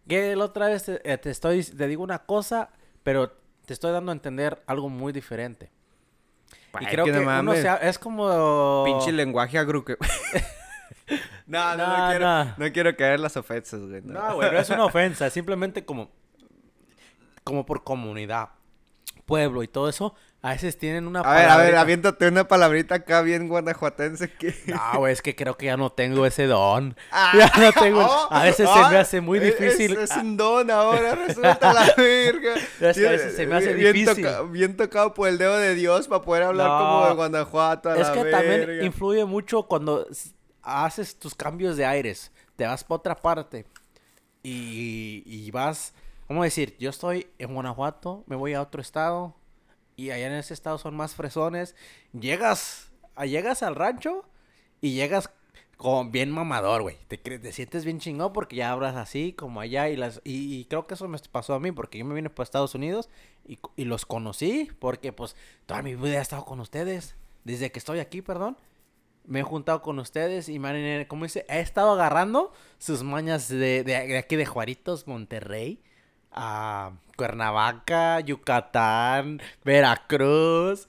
[0.09, 2.70] Que la otra vez te, eh, te estoy, te digo una cosa,
[3.02, 3.33] pero
[3.66, 5.70] te estoy dando a entender algo muy diferente.
[6.80, 8.85] y creo que que, no uno se ha- es como...
[8.85, 9.96] Pinche lenguaje agruque.
[11.46, 12.54] no, no, no, No, quiero, no.
[12.59, 14.02] no quiero caer las ofensas, güey.
[14.02, 16.11] No, No, güey, no es una ofensa, simplemente como,
[17.42, 18.50] como por comunidad,
[19.26, 20.14] pueblo y todo eso,
[20.46, 24.54] a veces tienen una A ver, a ver, aviéntate una palabrita acá bien guanajuatense que...
[24.66, 26.94] No, güey, es que creo que ya no tengo ese don.
[27.11, 28.00] Ah, ya no tengo.
[28.04, 29.92] oh, a veces se ah, me hace muy es- difícil.
[29.96, 32.54] Es, es un don ahora, resulta la verga.
[32.80, 34.22] Es que a veces se me hace bien, difícil.
[34.22, 37.88] toca- bien tocado por el dedo de Dios para poder hablar No, como de Guanajuato
[37.88, 38.38] a es la que verga.
[38.38, 40.07] también influye mucho cuando
[40.62, 42.30] haces tus cambios de aires.
[42.57, 43.64] Te vas para otra parte.
[44.42, 45.94] Y, y vas.
[46.26, 46.76] ¿Cómo decir?
[46.78, 49.35] Yo estoy en Guanajuato, me voy a otro estado.
[49.96, 51.74] Y allá en ese estado son más fresones.
[52.12, 52.90] Llegas,
[53.24, 54.24] llegas al rancho
[54.80, 55.30] y llegas
[55.76, 56.96] como bien mamador, güey.
[57.09, 59.88] Te, te sientes bien chingón porque ya hablas así como allá.
[59.88, 62.44] Y, las, y, creo que eso me pasó a mí porque yo me vine para
[62.44, 63.09] Estados Unidos
[63.46, 67.14] y, y los conocí porque pues toda mi vida he estado con ustedes.
[67.44, 68.57] Desde que estoy aquí, perdón.
[69.26, 71.46] Me he juntado con ustedes y me ¿cómo dice?
[71.48, 75.80] He estado agarrando sus mañas de, de- de aquí de Juaritos, Monterrey,
[76.34, 80.88] a Cuernavaca, Yucatán, Veracruz,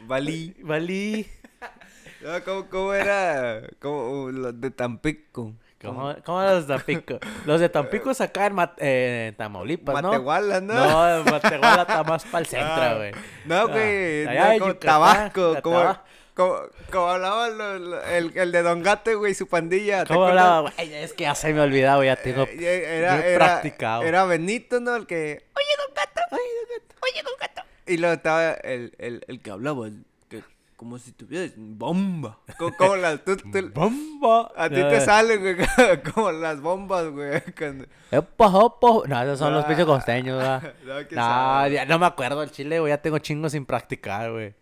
[0.00, 0.54] Valí.
[0.62, 1.26] Bali.
[2.22, 3.62] No, ¿cómo, cómo era?
[3.80, 5.54] Como uh, los de Tampico.
[5.80, 7.18] ¿Cómo, cómo los de Tampico?
[7.46, 10.08] Los de Tampico es acá en, eh, Tamaulipas, ¿no?
[10.08, 10.74] Matehuala, ¿no?
[10.74, 13.12] No, Matehuala está más para el centro, Ah, güey.
[13.46, 14.26] No, güey.
[14.58, 15.56] no, Tabasco.
[15.62, 16.04] Como, Tabasco.
[16.40, 16.56] Como,
[16.90, 20.04] como hablaba lo- lo- el, el de Don Gato, güey, su pandilla.
[20.04, 20.70] ¿te ¿Cómo hablaba?
[20.76, 24.02] Güey, es que ya se me olvidaba, güey, ya tengo Eh, Era, bien era, practicado.
[24.02, 24.96] era Benito, ¿no?
[24.96, 25.42] El que.
[25.54, 26.20] Oye, Don Gato.
[26.32, 26.96] Oye, Don Gato.
[27.02, 27.62] Oye, Don Gato.
[27.86, 29.88] Y luego estaba el, el, el que hablaba.
[30.28, 30.42] Que,
[30.76, 32.38] como si tuvieras bomba.
[32.58, 33.24] Como, como las.
[33.24, 34.50] tú- tú- ¡Bomba!
[34.56, 35.56] a ti te salen, güey,
[36.14, 37.40] como las bombas, güey.
[37.56, 39.08] cuando- Epa, opa.
[39.08, 39.68] No, esos son los Ah.
[39.68, 40.74] pinches costeños, ¿verdad?
[41.12, 42.90] No, No, ya no me acuerdo el chile, güey.
[42.90, 44.54] Ya tengo chingos sin practicar, güey.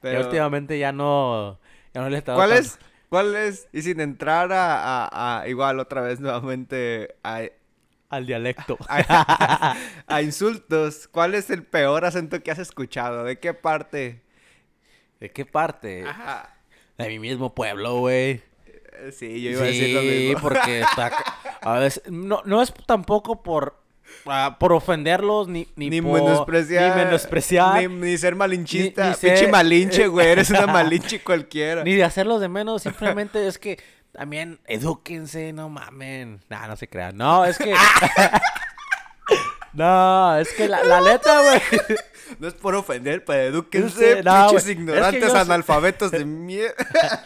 [0.00, 1.58] Pero- Ya últimamente ya no.
[1.94, 2.38] Ya no le he estado.
[2.38, 2.78] ¿Cuál es?
[3.08, 3.68] ¿Cuál es?
[3.72, 7.42] Y sin entrar a, a, a- igual otra vez nuevamente a,
[8.10, 8.76] Al dialecto.
[8.88, 13.24] a, a insultos, ¿cuál es el peor acento que has escuchado?
[13.24, 14.22] ¿De qué parte?
[15.20, 16.04] ¿De qué parte?
[16.06, 16.54] Ajá.
[16.98, 18.42] De mi mismo pueblo, güey.
[18.66, 20.40] Eh, Sí, yo iba a decir lo Sí, mismo.
[20.42, 21.12] porque está
[21.62, 23.80] a veces no, no es tampoco por
[24.26, 26.96] ah, por ofenderlos ni ni, Ni por- menospreciar.
[26.96, 29.02] ni menospreciar Ni, ni ser malinchista.
[29.04, 30.26] Ni- ni Pinche ser- malinche, güey.
[30.28, 31.82] Eres una malinche cualquiera.
[31.84, 33.78] Ni de hacerlos de menos, simplemente es que
[34.12, 36.40] también edúquense, no mamen.
[36.48, 37.16] Nah, no se crean.
[37.16, 37.74] No, es que.
[39.74, 41.60] no, es que la, la letra, güey.
[42.38, 44.64] No es por ofender, pero edúquense, no, pinches.
[44.64, 46.74] Es ignorantes, que analfabetos de mierda.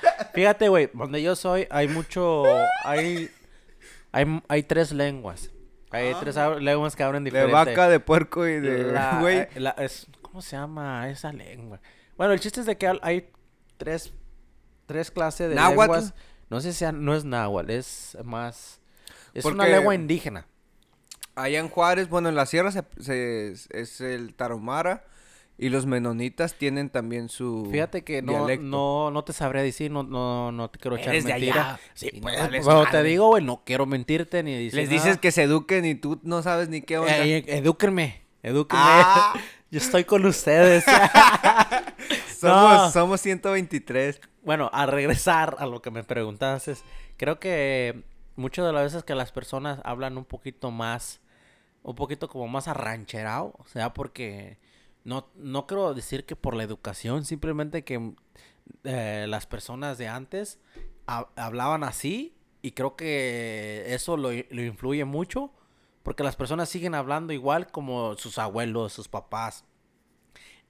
[0.34, 2.44] Fíjate, güey, donde yo soy hay mucho.
[2.84, 3.30] Hay.
[4.14, 5.48] Hay, hay tres lenguas.
[5.92, 7.52] Hay tres hab- lenguas que hablan De diferente.
[7.54, 9.38] vaca, de puerco y de La- güey.
[9.38, 11.80] eh, la- es- ¿Cómo se llama esa lengua?
[12.16, 13.30] Bueno, el chiste es de que hay
[13.76, 14.12] tres,
[14.86, 15.92] tres clases de ¿Náhuatl?
[15.92, 16.14] lenguas.
[16.48, 18.80] No sé si sea- no es náhuatl, es más...
[19.34, 20.46] Es una lengua indígena.
[21.34, 25.04] Allá en Juárez, bueno, en la sierra se, se- es el tarahumara
[25.58, 28.64] y los menonitas tienen también su Fíjate que no, dialecto.
[28.64, 31.74] no, no te sabría decir, no, no, no te quiero echar Eres de mentira.
[31.74, 34.88] allá, Sí, y no pues, bueno, te digo, güey, no quiero mentirte ni decir Les
[34.88, 37.18] dices que se eduquen y tú no sabes ni qué onda.
[37.24, 38.82] Eh, eh, edúquenme, edúquenme.
[38.84, 39.34] Ah.
[39.70, 40.84] Yo estoy con ustedes.
[42.38, 42.90] somos, no.
[42.90, 44.20] somos 123.
[44.42, 46.74] Bueno, a regresar a lo que me preguntaste,
[47.16, 48.02] creo que
[48.36, 51.20] muchas de las veces que las personas hablan un poquito más,
[51.82, 54.58] un poquito como más arrancherado, o sea, porque
[55.04, 58.14] no, no quiero decir que por la educación, simplemente que
[58.84, 60.58] eh, las personas de antes
[61.06, 65.52] ha- hablaban así y creo que eso lo, lo influye mucho
[66.02, 69.64] porque las personas siguen hablando igual como sus abuelos, sus papás.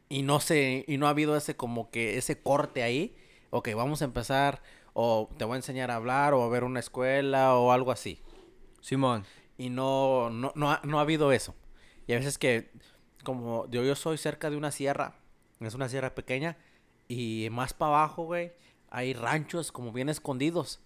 [0.09, 3.17] Y no sé, y no ha habido ese como que ese corte ahí.
[3.51, 6.81] Ok, vamos a empezar o te voy a enseñar a hablar o a ver una
[6.81, 8.21] escuela o algo así.
[8.83, 9.25] Simón.
[9.57, 11.55] Y no, no, no, ha, no ha habido eso.
[12.07, 12.71] Y a veces que,
[13.23, 15.15] como yo, yo soy cerca de una sierra,
[15.61, 16.57] es una sierra pequeña,
[17.09, 18.53] y más para abajo, güey,
[18.91, 20.81] hay ranchos como bien escondidos.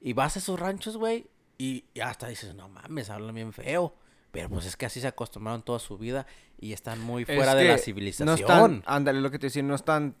[0.00, 1.26] Y vas a esos ranchos, güey,
[1.58, 3.94] y, y hasta dices, no mames, hablan bien feo.
[4.32, 6.26] Pero pues es que así se acostumbraron toda su vida
[6.58, 8.26] y están muy fuera Es de la civilización.
[8.26, 10.16] No están, ándale, lo que te decía, no están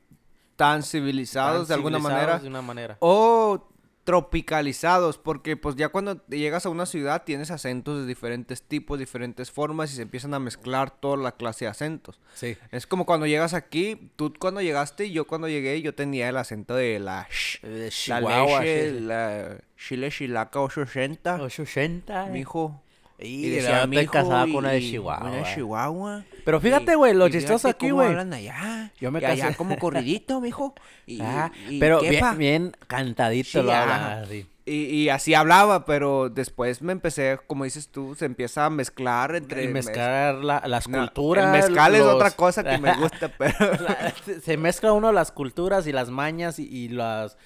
[0.56, 2.38] tan civilizados de alguna manera.
[2.38, 2.98] De una manera.
[3.00, 3.71] O
[4.04, 9.50] tropicalizados, porque pues ya cuando llegas a una ciudad tienes acentos de diferentes tipos, diferentes
[9.50, 12.20] formas y se empiezan a mezclar toda la clase de acentos.
[12.34, 12.56] Sí.
[12.70, 16.36] Es como cuando llegas aquí, tú cuando llegaste y yo cuando llegué, yo tenía el
[16.36, 19.04] acento de la sh, De la Chihuahua, leche, sí, sí.
[19.04, 22.26] la chile chilaca 880, 880.
[22.26, 22.82] mijo.
[23.22, 25.26] Y, Y decía, mijo, casada con una de Chihuahua.
[25.28, 26.24] Una de Chihuahua.
[26.44, 28.08] Pero fíjate, güey, lo chistoso aquí, güey.
[28.08, 28.90] hablan allá.
[29.00, 30.74] Yo me y allá casé- como corridito, mijo.
[31.06, 33.82] Y, Ah, y- pero bien, bien cantadito Sí, lo ajá.
[33.82, 34.46] habla, así.
[34.64, 39.34] Y, y así hablaba, pero después me empecé, como dices tú, se empieza a mezclar
[39.34, 39.64] entre...
[39.64, 41.46] Y mezclar la- las No, culturas.
[41.46, 43.54] el mezcal es otra cosa que me gusta, pero...
[43.80, 47.36] La- se- mezcla uno las culturas y las mañas y, y las...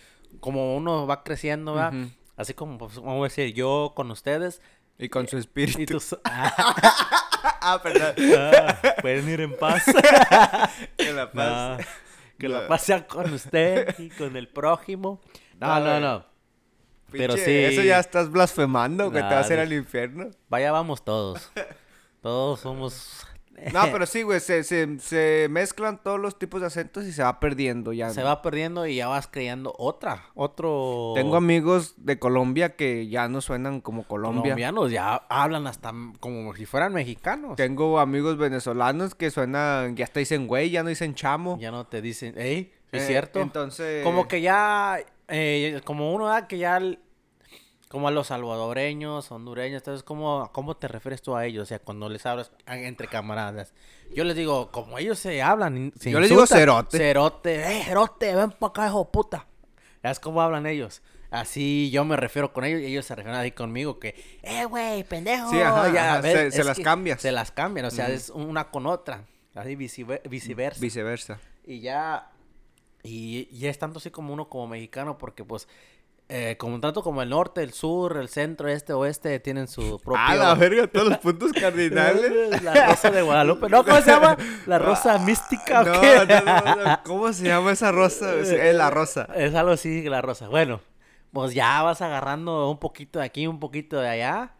[0.40, 1.94] Como uno va creciendo, ¿verdad?
[2.36, 4.60] Así como, pues, vamos a decir, yo con ustedes.
[4.98, 5.94] Y con su Y espíritu.
[5.94, 6.16] tus...
[6.24, 6.54] Ah,
[7.60, 8.14] ah, perdón.
[9.02, 9.84] pueden ir en paz.
[10.96, 11.78] Que la paz.
[11.78, 11.84] No,
[12.38, 12.60] que No.
[12.60, 15.20] la paz sea con usted y con el prójimo.
[15.60, 16.24] No, No, no.
[17.12, 17.74] Pero Pinche, sí.
[17.74, 20.30] Eso ya estás blasfemando, que te vas a ir al infierno.
[20.48, 21.50] Vaya, vamos todos.
[22.20, 23.26] Todos somos...
[23.72, 27.22] No, pero sí, güey, se, se, se mezclan todos los tipos de acentos y se
[27.22, 28.10] va perdiendo ya.
[28.10, 31.12] Se va perdiendo y ya vas creando otra, otro...
[31.14, 34.42] Tengo amigos de Colombia que ya no suenan como Colombia.
[34.42, 37.56] colombianos, ya hablan hasta como si fueran mexicanos.
[37.56, 41.58] Tengo amigos venezolanos que suenan, ya hasta dicen güey, ya no dicen chamo.
[41.60, 42.72] Ya no te dicen, ¿eh?
[42.92, 43.40] ¿Es Eh, cierto?
[43.40, 44.04] Entonces...
[44.04, 46.80] Como que ya, eh, como uno da que ya,
[47.88, 51.62] como a los salvadoreños, hondureños, entonces, ¿cómo, ¿cómo te refieres tú a ellos?
[51.62, 53.72] O sea, cuando les hablas a- entre camaradas.
[54.14, 56.98] Yo les digo, como ellos se hablan, se Yo les digo cerote.
[56.98, 59.46] Cerote, eh, cerote, ven para acá, hijo puta.
[60.02, 61.02] Es como hablan ellos.
[61.30, 65.02] Así yo me refiero con ellos y ellos se refieren así conmigo que, eh, güey,
[65.04, 65.50] pendejo.
[65.50, 67.20] Sí, ajá, ya, ajá, ves, se- las cambias.
[67.20, 69.24] Se las cambian, o sea, es una con otra.
[69.54, 70.80] Así vice- viceversa.
[70.80, 71.40] Viceversa.
[71.66, 72.30] Y ya.
[73.02, 75.68] Y, y es tanto así como uno como mexicano, porque pues.
[76.28, 80.20] Eh, como tanto como el norte, el sur, el centro, este, oeste, tienen su propio.
[80.26, 82.62] Ah, la verga, todos los puntos cardinales.
[82.62, 83.68] La rosa de Guadalupe.
[83.68, 83.84] ¿No?
[83.84, 84.36] ¿Cómo se llama?
[84.66, 85.82] La rosa mística.
[85.82, 86.26] ¿o No, qué?
[86.26, 88.34] no, no, ¿Cómo se llama esa rosa?
[88.34, 89.28] Es es la rosa.
[89.36, 90.48] Es algo así, la rosa.
[90.48, 90.80] Bueno,
[91.32, 94.52] pues ya vas agarrando un poquito de aquí, un poquito de allá.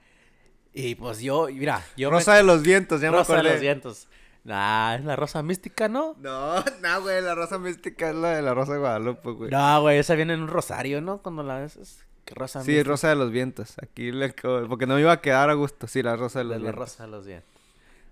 [0.73, 2.11] Y pues yo, mira, yo.
[2.11, 3.53] me- Rosa de los vientos, ya me rosa de acordé.
[3.55, 4.09] los vientos.
[4.47, 6.15] Nah, es la rosa mística, ¿no?
[6.19, 9.51] No, no, güey, la rosa mística es la de la rosa de Guadalupe, güey.
[9.51, 11.19] No, güey, esa viene en un rosario, ¿no?
[11.19, 11.77] Cuando la ves.
[11.77, 12.89] es- ¿Qué rosa Sí, mística?
[12.91, 13.75] rosa de los vientos.
[13.83, 14.31] Aquí le
[14.69, 15.87] porque no me iba a quedar a gusto.
[15.87, 16.79] Sí, la rosa de los De la vientos.
[16.81, 17.49] rosa de los vientos.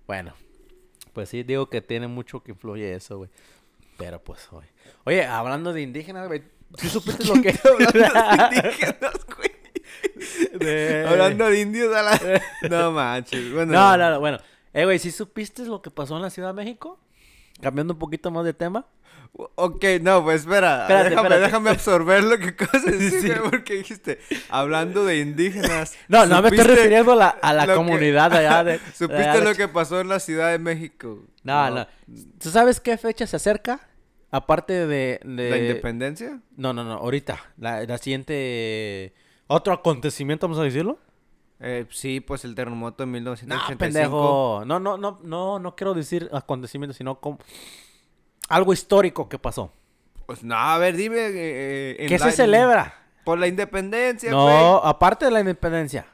[0.07, 0.33] Bueno,
[1.13, 3.29] pues sí, digo que tiene mucho que influye eso, güey.
[3.97, 4.67] Pero pues, oye.
[5.05, 6.43] Oye, hablando de indígenas, güey.
[6.77, 7.57] ¿Sí supiste lo que...
[7.63, 9.51] Hablando de indígenas, güey.
[10.59, 12.41] de- Hablando de indios a la...
[12.69, 13.53] No manches.
[13.53, 14.37] Bueno, No, no, no, bueno.
[14.75, 16.99] Eh, güey, ¿sí supiste lo que pasó en la Ciudad de México?
[17.61, 18.85] Cambiando un poquito más de tema.
[19.55, 20.81] Ok, no, pues espera.
[20.81, 21.41] Espérate, déjame, espérate.
[21.45, 22.51] déjame absorber lo que
[22.91, 23.39] decir, Sí.
[23.49, 25.95] porque dijiste, hablando de indígenas.
[26.09, 28.79] No, no me estoy ¿supiste refiriendo a la, a la lo que- comunidad allá de...
[28.93, 31.23] ¿Supiste de allá de lo que pasó en la Ciudad de México?
[31.43, 31.87] No, no.
[32.39, 33.79] ¿Tú sabes qué fecha se acerca?
[34.31, 35.19] Aparte de...
[35.23, 35.49] de...
[35.49, 36.41] ¿La independencia?
[36.57, 37.39] No, no, no, ahorita.
[37.57, 39.13] La, la siguiente...
[39.47, 40.99] Otro acontecimiento, vamos a decirlo.
[41.59, 43.77] Eh, sí, pues el terremoto de No, 1985.
[43.79, 44.63] pendejo.
[44.65, 47.39] No, no, no, no, no quiero decir acontecimiento, sino como
[48.49, 49.71] algo histórico que pasó.
[50.25, 51.17] Pues no, a ver, dime.
[51.17, 52.93] eh, eh, en ¿Qué la- se celebra?
[53.23, 54.81] Por la independencia, No, güey.
[54.83, 56.05] aparte de la independencia.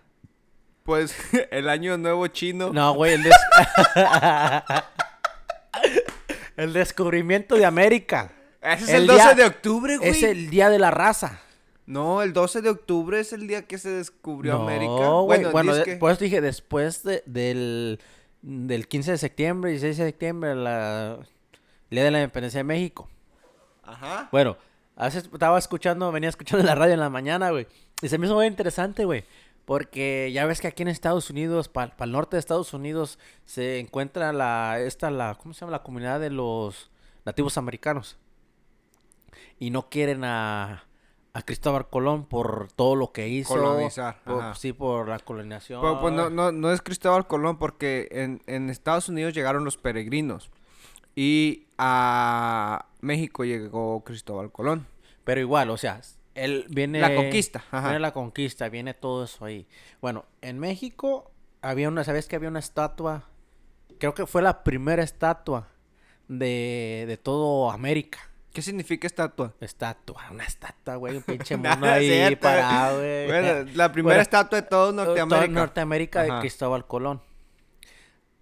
[0.84, 1.16] Pues
[1.52, 2.72] el año nuevo chino.
[2.72, 3.34] No, güey, el des-
[6.58, 8.32] El descubrimiento de América.
[8.62, 10.10] Ese es el el, 12 día- de octubre, güey.
[10.10, 11.40] Es el día de la raza.
[11.86, 14.92] No, el 12 de octubre es el día que se descubrió no, América.
[14.92, 18.00] güey, Bueno, bueno, de- que- por eso dije después de- del,
[18.42, 23.10] del 15 de septiembre, 16 de septiembre, la, el día de la independencia de México.
[23.84, 24.30] Ajá.
[24.32, 24.58] Bueno,
[24.96, 27.68] veces estaba escuchando, venía escuchando la radio en la mañana, güey.
[28.02, 29.26] Y se me hizo muy interesante, güey.
[29.66, 33.80] Porque ya ves que aquí en Estados Unidos, para el norte de Estados Unidos, se
[33.80, 35.72] encuentra la, esta, la, ¿cómo se llama?
[35.72, 36.90] La comunidad de los
[37.26, 38.18] nativos americanos.
[39.60, 40.84] Y no quieren a,
[41.34, 43.54] a Cristóbal Colón por todo lo que hizo.
[43.54, 45.82] Colonizar, por- sí, por la colonización.
[45.82, 49.78] Pero pues no, no, no es Cristóbal Colón porque en, en Estados Unidos llegaron los
[49.78, 50.52] peregrinos
[51.16, 54.88] y a México llegó Cristóbal Colón.
[55.24, 56.02] Pero igual, o sea,
[56.36, 57.00] él viene...
[57.00, 57.90] La conquista, ajá.
[57.90, 59.68] Viene la conquista, viene todo eso ahí.
[60.02, 63.26] Bueno, en México había una, ¿sabes que había una estatua?
[64.00, 65.68] Creo que fue la primera estatua
[66.28, 68.20] de, de todo América.
[68.54, 69.54] ¿Qué significa estatua?
[69.62, 73.28] Estatua, una estatua, güey, un pinche mono ahí parado, güey.
[73.28, 75.48] Bueno, la primera Bueno, estatua de todo Todo Norteamérica.
[75.60, 76.40] Norteamérica de Ajá.
[76.42, 77.22] Cristóbal Colón.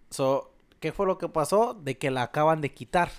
[0.10, 1.74] So, ¿qué fue lo que pasó?
[1.74, 3.12] De que la acaban de quitar.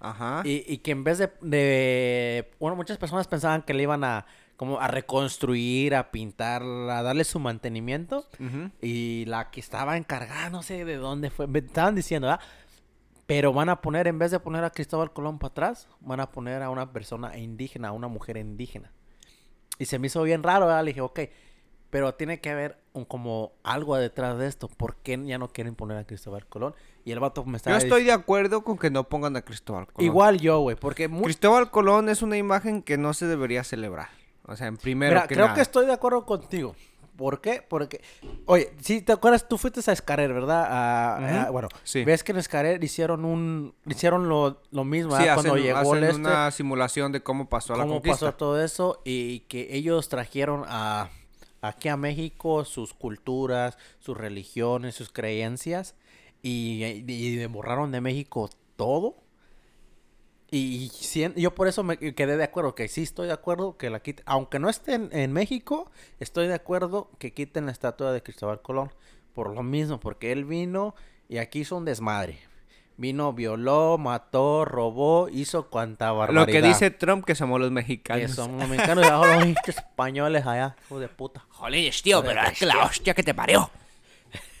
[0.00, 0.42] Ajá.
[0.44, 4.26] Y, y que en vez de, de- Bueno, muchas personas pensaban que le iban a...
[4.56, 8.26] Como a reconstruir, a pintar, a darle su mantenimiento.
[8.38, 8.70] Ujú.
[8.82, 11.46] Y la que estaba encargada, no sé de dónde fue.
[11.46, 12.40] Me estaban diciendo, ¿ah?
[13.30, 16.32] Pero van a poner, en vez de poner a Cristóbal Colón para atrás, van a
[16.32, 18.90] poner a una persona indígena, a una mujer indígena.
[19.78, 20.82] Y se me hizo bien raro, ¿verdad?
[20.82, 21.20] Le dije, ok,
[21.90, 24.66] pero tiene que haber un, como algo detrás de esto.
[24.66, 26.74] ¿Por qué ya no quieren poner a Cristóbal Colón?
[27.04, 29.86] Y el vato me Yo estaba estoy de acuerdo con que no pongan a Cristóbal
[29.86, 30.04] Colón.
[30.04, 31.08] Igual yo, güey, porque...
[31.08, 34.08] Cristóbal Colón es una imagen que no se debería celebrar.
[34.44, 35.54] O sea, en primero Mira, que creo nada.
[35.54, 36.74] que estoy de acuerdo contigo.
[37.20, 37.62] ¿Por qué?
[37.68, 38.00] Porque,
[38.46, 40.64] oye, si te acuerdas, tú fuiste a Escarer, ¿verdad?
[40.64, 41.52] A- a- Ujú.
[41.52, 42.02] bueno, Sí.
[42.02, 46.04] ves que en Escarer hicieron un, hicieron lo, lo mismo, Sí, Cuando llegó hacen el
[46.04, 48.26] este, una simulación de cómo pasó la cómo conquista.
[48.26, 51.10] pasó todo eso y que ellos trajeron a
[51.60, 55.94] aquí a México sus culturas, sus religiones, sus creencias
[56.42, 59.16] y, y borraron de México todo.
[60.52, 63.88] Y sien- yo por eso me quedé de acuerdo, que sí estoy de acuerdo que
[63.90, 64.24] la quiten.
[64.26, 68.60] Aunque no esté en, en México, estoy de acuerdo que quiten la estatua de Cristóbal
[68.60, 68.92] Colón.
[69.34, 70.94] Por lo mismo, porque él vino
[71.28, 72.40] y aquí hizo un desmadre.
[72.96, 76.46] Vino, violó, mató, robó, hizo cuanta barbaridad.
[76.46, 78.22] Lo que dice Trump que somos los mexicanos.
[78.22, 81.46] Que son los mexicanos y abajo los españoles allá, hijo de puta.
[81.48, 83.70] Joder, tío, pero es que la hostia que te parió.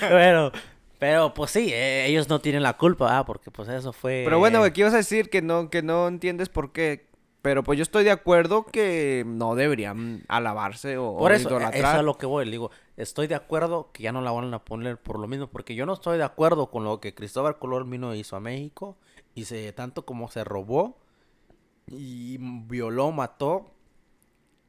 [0.00, 0.52] Pero,
[1.00, 4.20] pero pues sí, eh, ellos no tienen la culpa, ah, porque pues eso fue...
[4.22, 5.30] Pero bueno, ¿qué ibas a decir?
[5.30, 7.08] Que no, que no entiendes por qué.
[7.40, 11.74] Pero pues yo estoy de acuerdo que no deberían alabarse o, Por eso, eh, idolatrar.
[11.74, 12.44] eso es a lo que voy.
[12.44, 15.46] le Digo, estoy de acuerdo que ya no la van a poner por lo mismo,
[15.46, 18.40] porque yo no estoy de acuerdo con lo que Cristóbal Colón vino e hizo a
[18.40, 18.98] México,
[19.34, 20.98] y se, tanto como se robó,
[21.86, 23.70] y violó, mató,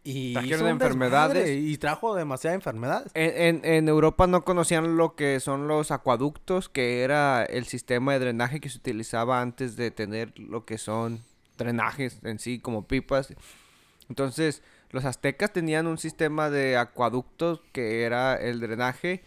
[0.03, 1.49] y Trajeron enfermedades.
[1.49, 3.11] y trajo demasiadas enfermedades.
[3.13, 8.13] En, en- en Europa no conocían lo que son los acueductos, que era el sistema
[8.13, 11.21] de drenaje que se utilizaba antes de tener lo que son
[11.57, 13.33] drenajes en sí, como pipas.
[14.09, 19.23] Entonces, los aztecas tenían un sistema de acueductos que era el drenaje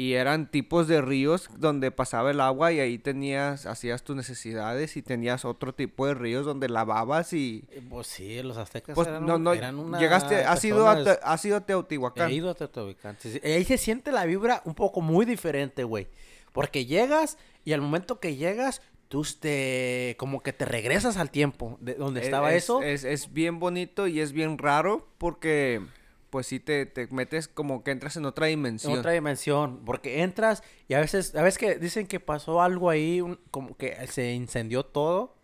[0.00, 4.96] y eran tipos de ríos donde pasaba el agua y ahí tenías, hacías tus necesidades
[4.96, 7.64] y tenías otro tipo de ríos donde lavabas y...
[7.70, 10.88] Eh, Pues sí, los aztecas Pues eran, no, un- no, eran una llegaste, has ido,
[10.88, 12.30] a, personas- Te- has ido a Teotihuacán.
[12.30, 13.16] He ido a Teotihuacán.
[13.20, 13.40] sí, sí.
[13.46, 16.08] Ahí se siente la vibra un poco muy diferente, güey.
[16.52, 20.14] Porque llegas y al momento que llegas, tú te...
[20.18, 22.82] como que te regresas al tiempo de donde Es- estaba es, eso.
[22.82, 25.82] Es, es bien bonito y es bien raro porque
[26.30, 28.98] pues sí te, te metes como que entras en otra en dimensión.
[28.98, 33.20] otra dimensión, porque entras y a veces, a veces que dicen que pasó algo ahí,
[33.20, 35.36] un- como que se incendió todo,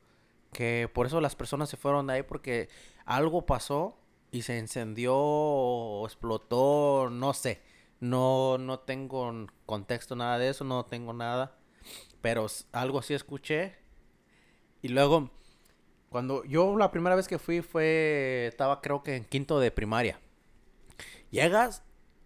[0.53, 2.68] que por eso las personas se fueron de ahí porque
[3.05, 3.99] algo pasó
[4.30, 7.61] y se incendió o explotó, no sé,
[8.01, 11.57] no, no tengo contexto nada de eso, no tengo nada,
[12.22, 13.74] pero algo sí escuché
[14.82, 15.30] y luego
[16.11, 20.20] cuando yo la primera vez que fui fue, estaba creo que en quinto de primaria.
[21.31, 21.83] Llegas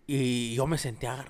[0.07, 1.25] y yo me sentía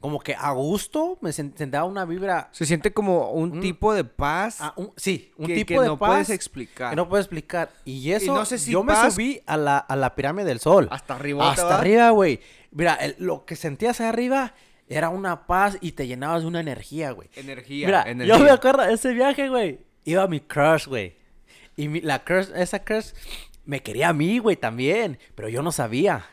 [0.00, 3.60] como que a gusto, me sen- sentía una vibra, Se siente como un Mm.
[3.60, 6.90] tipo de paz ah, un- sí, un que, tipo que de no paz puedes explicar.
[6.90, 7.70] que no puedo explicar.
[7.84, 10.58] Y eso, no sé si yo me paz- subí a la, a la pirámide del
[10.58, 10.88] sol.
[10.90, 11.48] Hasta arriba.
[11.52, 12.40] Hasta arriba, güey.
[12.72, 14.54] Mira, el- lo que sentías ahí arriba
[14.88, 17.28] era una paz y te llenabas de una energía, güey.
[17.36, 17.86] Energía.
[17.86, 18.36] Mira, energía.
[18.36, 19.78] yo me acuerdo de ese viaje, güey.
[20.04, 21.14] Iba mi crush, güey.
[21.76, 23.12] Y mi- la crush, esa crush
[23.64, 25.20] me quería a mí, güey, también.
[25.36, 26.26] Pero yo no sabía.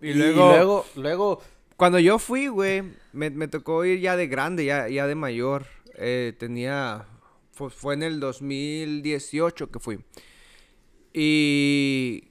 [0.00, 1.42] Y luego, luego, luego,
[1.76, 2.82] cuando yo fui, güey,
[3.12, 5.66] me, me tocó ir ya de grande, ya, ya de mayor.
[5.96, 7.06] Eh, tenía...
[7.52, 9.98] Fue, fue en el 2018 que fui.
[11.12, 12.24] Y...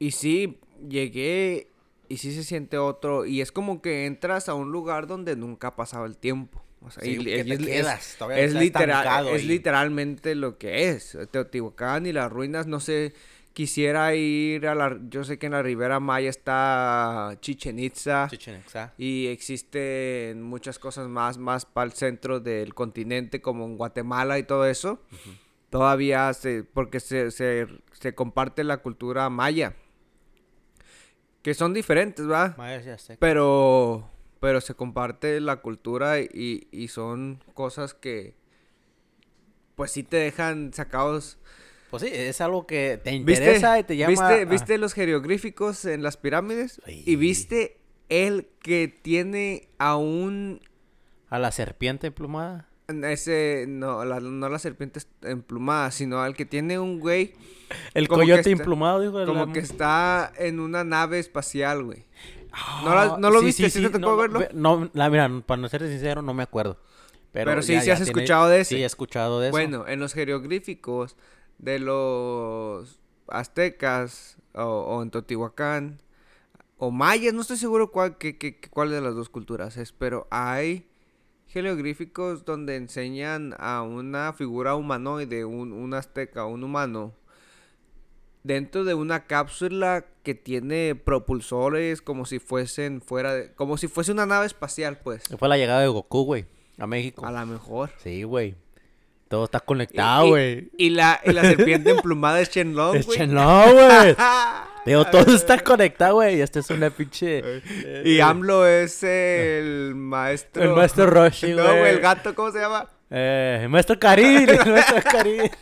[0.00, 0.58] Y sí,
[0.88, 1.66] llegué
[2.08, 3.26] y sí se siente otro.
[3.26, 6.62] Y es como que entras a un lugar donde nunca ha pasado el tiempo.
[6.80, 11.18] O sea, Sí, y- que y te es, quedas, es- literal, literalmente lo que es.
[11.32, 13.12] Teotihuacán y las ruinas, no sé,
[13.58, 14.96] quisiera ir a la...
[15.08, 18.28] Yo sé que en la Ribera Maya está Chichen Itza.
[18.30, 18.94] Chichen Itza.
[18.96, 24.44] Y existen muchas cosas más, más para el centro del continente, como en Guatemala y
[24.44, 25.02] todo eso.
[25.70, 29.74] todavía se, porque se, se, se comparte la cultura maya.
[31.42, 32.54] Que son diferentes, ¿va?
[32.56, 33.18] Mayas y aztecas.
[33.18, 38.36] Pero, pero se comparte la cultura y, y son cosas que,
[39.74, 41.38] pues sí te dejan sacados.
[41.90, 44.10] Pues sí, es algo que te ¿Viste, interesa y te llama...
[44.10, 46.80] ¿viste, a- viste los jeroglíficos en las pirámides?
[46.86, 47.02] Sí.
[47.06, 47.78] Y viste
[48.08, 50.60] el que tiene a un
[51.30, 52.68] a la serpiente emplumada.
[53.04, 57.34] ese no la, no la serpiente emplumada, sino al que tiene un güey
[57.94, 59.24] El coyote emplumado, dijo.
[59.26, 59.52] como amo.
[59.52, 62.04] que está en una nave espacial, güey.
[62.52, 63.70] Ah, ¿No la- no lo sí, viste?
[63.70, 64.38] sí, ¿Sí te tocó no, verlo?
[64.40, 66.78] ve- No, la, mira, para no ser sincero, no me acuerdo.
[67.30, 68.76] Pero, Pero sí, ya- sí ya has tiene- escuchado de ese.
[68.76, 69.52] Sí, he escuchado de eso.
[69.52, 71.14] Bueno, en los jeroglíficos
[71.58, 76.00] de los aztecas o, o en Teotihuacán
[76.78, 79.92] o mayas, no estoy seguro cuál, qué- qué- qué- cuál de las dos culturas es,
[79.92, 80.86] pero hay
[81.48, 87.14] jeroglíficos donde enseñan a una figura humanoide, un, un azteca, un humano,
[88.44, 94.12] dentro de una cápsula que tiene propulsores como si fuesen fuera de, como si fuese
[94.12, 95.24] una nave espacial, pues.
[95.38, 96.46] Fue la llegada de Goku, güey,
[96.78, 97.26] a México.
[97.26, 97.90] A lo mejor.
[97.98, 98.54] Sí, güey.
[99.28, 100.70] Todo está conectado, y- güey.
[100.78, 103.18] Y, la, y la serpiente emplumada es Shenlong, Es güey.
[103.18, 104.16] Shenlong, güey.
[104.86, 106.38] Digo, todo está conectado, güey.
[106.38, 107.42] Y este es una pinche...
[108.06, 110.62] Y AMLO es el maestro.
[110.62, 111.78] El maestro Roshi, No, güey.
[111.78, 112.88] güey, el gato, ¿cómo se llama?
[113.10, 115.50] Eh, el maestro Karin, el maestro Karin.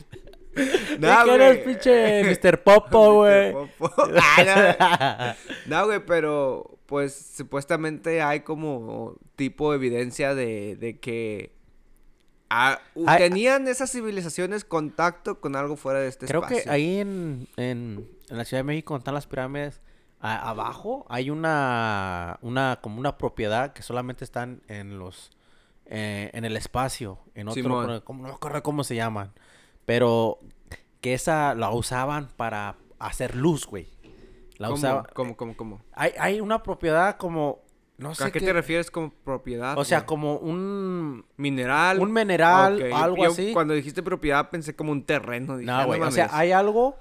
[0.98, 1.64] Nah, ¿Y quién es güey.
[1.64, 2.62] pinche Mr.
[2.62, 3.52] Popo, güey?
[3.52, 3.68] No.
[5.66, 11.50] No, güey, pero pues supuestamente hay como tipo de evidencia de, de que
[12.50, 16.64] ah, Hay- tenían esas civilizaciones contacto con algo fuera de este Creo espacio.
[16.64, 19.80] que ahí en, en, en la Ciudad de México, donde están las pirámides,
[20.20, 25.30] a- abajo hay una, una, como una propiedad que solamente están en los,
[25.86, 29.32] eh, en el espacio, en otro, como- no me acuerdo cómo se llaman,
[29.84, 30.38] pero
[31.00, 33.88] que esa la usaban para hacer luz, güey.
[34.58, 35.06] La ¿Cómo, usaban.
[35.14, 35.80] ¿Cómo, cómo, cómo?
[35.92, 37.60] Hay, hay una propiedad como,
[37.98, 39.76] no sé ¿A qué te refieres como propiedad?
[39.78, 40.06] O sea, güey?
[40.06, 41.98] como un, Mineral.
[42.00, 43.52] un mineral, algo yo así.
[43.52, 45.56] Cuando dijiste propiedad pensé como un terreno.
[45.56, 46.00] dije, ah, No, güey.
[46.00, 46.96] O sea, hay algo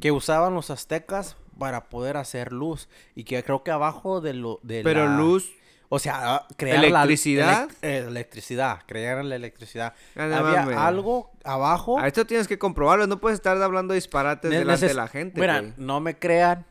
[0.00, 2.88] que usaban los aztecas para poder hacer luz.
[3.14, 4.60] Y que creo que abajo de lo...
[4.62, 5.50] De Pero la- luz.
[5.88, 7.68] O sea, ah, crear la- ¿Electricidad?
[7.68, 8.80] elec- eh, electricidad.
[8.86, 9.94] Crear la electricidad.
[10.16, 11.98] Ah, no Había algo abajo.
[12.00, 13.06] A esto tienes que comprobarlo.
[13.06, 15.40] No puedes estar hablando disparates Ne- delante de la gente.
[15.40, 15.72] Mira, güey.
[15.76, 16.66] no me crean.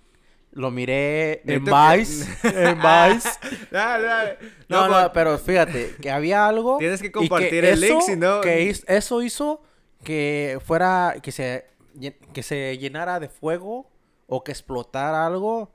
[0.55, 2.25] Lo miré en Vice.
[2.43, 3.29] en Vice.
[4.69, 6.77] No, No, no, pero fíjate, que había algo.
[6.79, 9.61] Tienes que compartir el link, si no- Que eso hizo
[10.03, 11.15] que fuera.
[11.21, 11.65] Que se,
[12.33, 13.91] que se llenara de fuego
[14.27, 15.71] o que explotara algo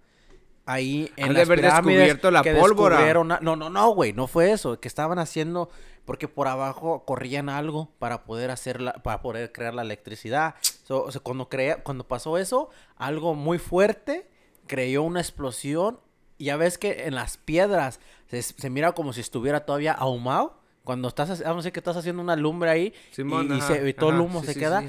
[0.66, 1.98] ahí en Han de las haber pirámides.
[1.98, 3.12] descubierto la que pólvora.
[3.14, 4.80] No, no, no, güey, no fue eso.
[4.80, 5.68] Que estaban haciendo.
[6.06, 10.54] Porque por abajo corrían algo para poder hacer la, para poder crear la electricidad.
[10.84, 14.28] So, o sea, cuando crea, cuando pasó eso, algo muy fuerte
[14.70, 15.98] creó una explosión.
[16.38, 17.98] Y ya ves que en las piedras
[18.28, 20.60] se, se mira como si estuviera todavía ahumado.
[20.84, 23.66] Cuando estás, vamos a decir que estás haciendo una lumbre ahí Simón, y, y ajá,
[23.74, 24.80] se- y todo el humo sí, se sí, queda,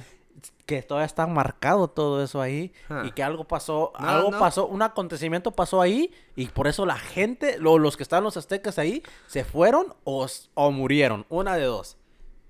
[0.41, 0.51] sí.
[0.65, 3.03] que todavía está marcado todo eso ahí Ah.
[3.05, 4.39] y que algo pasó, No, algo no.
[4.39, 8.37] pasó, un acontecimiento pasó ahí y por eso la gente, lo- los que estaban los
[8.37, 11.97] aztecas ahí, se fueron o, o murieron, una de dos.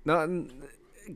[0.04, 0.20] No,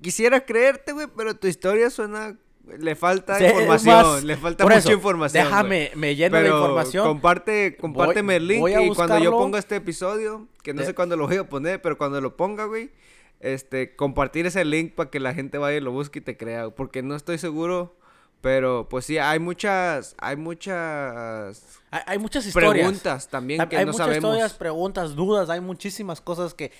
[0.02, 2.36] quisiera creerte, güey, pero tu historia suena...
[2.78, 5.44] Le falta Sí, información, más, le falta mucha eso, información.
[5.44, 7.06] Déjame, me lleno de Pero información.
[7.06, 10.86] Comparte, compárteme el link voy a y cuando yo ponga este episodio, que no De-
[10.88, 12.90] sé cuándo lo voy a poner, pero cuando lo ponga, güey,
[13.38, 16.70] este, compartir ese link para que la gente vaya y lo busque y te crea,
[16.70, 17.94] porque no estoy seguro,
[18.40, 22.72] pero pues sí, hay muchas, hay muchas Hay, hay muchas historias.
[22.74, 26.72] preguntas también Hay, que hay no muchas sabemos historias, preguntas, dudas, hay muchísimas cosas que,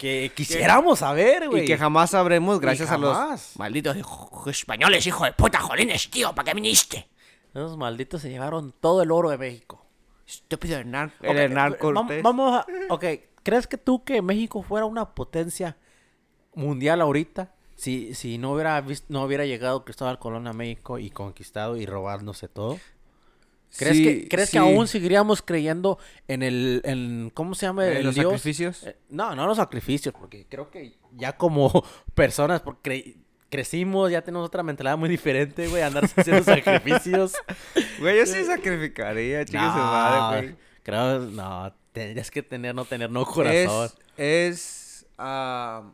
[0.00, 1.62] que quisiéramos saber, güey.
[1.62, 3.30] y que jamás sabremos gracias a jamás.
[3.50, 7.08] los malditos hijo- españoles, hijo de puta, jolines, tío, ¿para qué viniste?
[7.52, 9.84] Esos malditos se llevaron todo el oro de México.
[10.26, 12.22] Estúpido Hernán, Ok, el Hernán vam- Cortés.
[12.22, 12.66] Vamos a...
[12.88, 13.04] Ok,
[13.42, 15.76] ¿crees que tú que México fuera una potencia
[16.54, 17.52] mundial ahorita?
[17.74, 21.86] Si, si no hubiera vis- no hubiera llegado Cristóbal Colón a México y conquistado y
[21.86, 22.78] robándose todo.
[23.76, 24.52] ¿Crees, Sí, que, ¿crees sí.
[24.52, 25.98] que aún seguiríamos creyendo
[26.28, 26.80] en el...
[26.84, 27.86] En, ¿Cómo se llama?
[27.86, 28.24] ¿En el los dios?
[28.32, 28.82] sacrificios?
[28.84, 31.70] Eh, no, no los sacrificios, porque creo que ya como
[32.14, 33.16] personas, porque cre-
[33.48, 37.34] crecimos, ya tenemos otra mentalidad muy diferente, güey, andar haciendo sacrificios.
[38.00, 40.56] Güey, yo sí sacrificaría, chicos, su madre, güey.
[40.82, 43.90] Creo, no, tendrías que tener, no tener, no corazón.
[44.16, 45.92] Es, es, ah,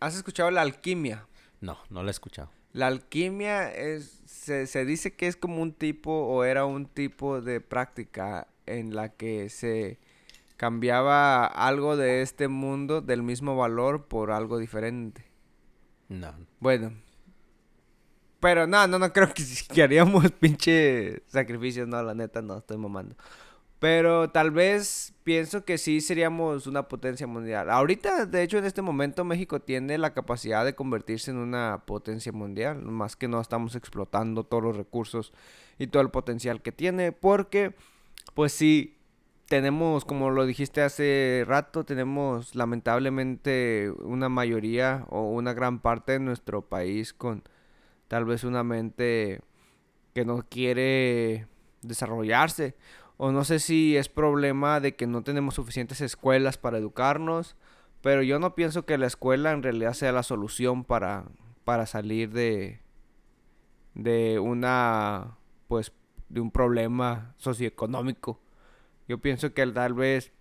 [0.00, 1.26] ¿has escuchado la alquimia?
[1.60, 2.50] No, no lo he escuchado.
[2.72, 7.40] La alquimia es, se, se dice que es como un tipo o era un tipo
[7.40, 9.98] de práctica en la que se
[10.56, 15.24] cambiaba algo de este mundo del mismo valor por algo diferente.
[16.08, 16.34] No.
[16.60, 16.92] Bueno.
[18.40, 22.76] Pero no, no, no creo que, que haríamos pinche sacrificios, no, la neta, no, estoy
[22.76, 23.16] mamando.
[23.84, 27.68] Pero tal vez pienso que sí seríamos una potencia mundial.
[27.68, 32.32] Ahorita, de hecho, en este momento México tiene la capacidad de convertirse en una potencia
[32.32, 32.80] mundial.
[32.80, 35.34] Más que no estamos explotando todos los recursos
[35.78, 37.12] y todo el potencial que tiene.
[37.12, 37.74] Porque,
[38.32, 38.96] pues sí,
[39.48, 46.20] tenemos, como lo dijiste hace rato, tenemos lamentablemente una mayoría o una gran parte de
[46.20, 47.42] nuestro país con
[48.08, 49.42] tal vez una mente
[50.14, 51.48] que no quiere
[51.82, 52.76] desarrollarse
[53.16, 57.56] o no sé si es problema de que no tenemos suficientes escuelas para educarnos,
[58.02, 61.24] pero yo no pienso que la escuela en realidad sea la solución para,
[61.64, 62.80] para salir de,
[63.94, 65.38] de una,
[65.68, 65.92] pues,
[66.28, 68.40] de un problema socioeconómico.
[69.08, 70.32] Yo pienso que tal vez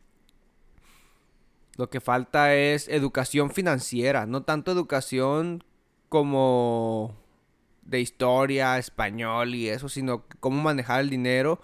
[1.78, 5.64] lo que falta es educación financiera, no tanto educación
[6.10, 7.16] como
[7.84, 11.62] de historia, español y eso, sino cómo manejar el dinero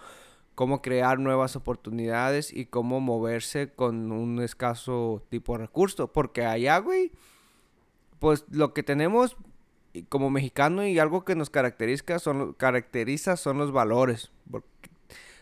[0.59, 6.11] cómo crear nuevas oportunidades y cómo moverse con un escaso tipo de recurso.
[6.11, 7.13] Porque allá, güey,
[8.19, 9.37] pues lo que tenemos
[10.09, 14.33] como mexicano y algo que nos caracteriza son, caracteriza son los valores.